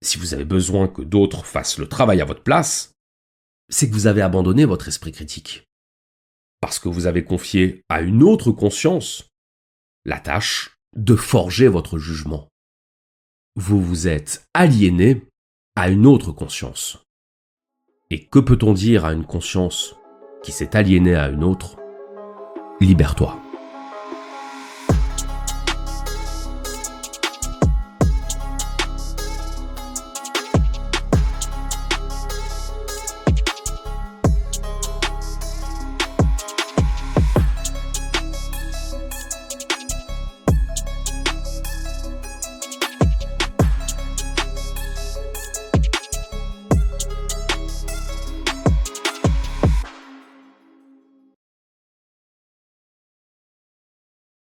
Si 0.03 0.17
vous 0.17 0.33
avez 0.33 0.45
besoin 0.45 0.87
que 0.87 1.01
d'autres 1.01 1.45
fassent 1.45 1.79
le 1.79 1.87
travail 1.87 2.21
à 2.21 2.25
votre 2.25 2.43
place, 2.43 2.93
c'est 3.69 3.89
que 3.89 3.93
vous 3.93 4.07
avez 4.07 4.21
abandonné 4.21 4.65
votre 4.65 4.87
esprit 4.87 5.11
critique. 5.11 5.63
Parce 6.61 6.79
que 6.79 6.89
vous 6.89 7.05
avez 7.05 7.23
confié 7.23 7.83
à 7.89 8.01
une 8.01 8.23
autre 8.23 8.51
conscience 8.51 9.29
la 10.05 10.19
tâche 10.19 10.77
de 10.95 11.15
forger 11.15 11.67
votre 11.67 11.97
jugement. 11.97 12.47
Vous 13.55 13.81
vous 13.81 14.07
êtes 14.07 14.45
aliéné 14.53 15.23
à 15.75 15.89
une 15.89 16.07
autre 16.07 16.31
conscience. 16.31 17.03
Et 18.09 18.25
que 18.25 18.39
peut-on 18.39 18.73
dire 18.73 19.05
à 19.05 19.13
une 19.13 19.25
conscience 19.25 19.95
qui 20.43 20.51
s'est 20.51 20.75
aliénée 20.75 21.15
à 21.15 21.29
une 21.29 21.43
autre? 21.43 21.75
Libère-toi. 22.79 23.46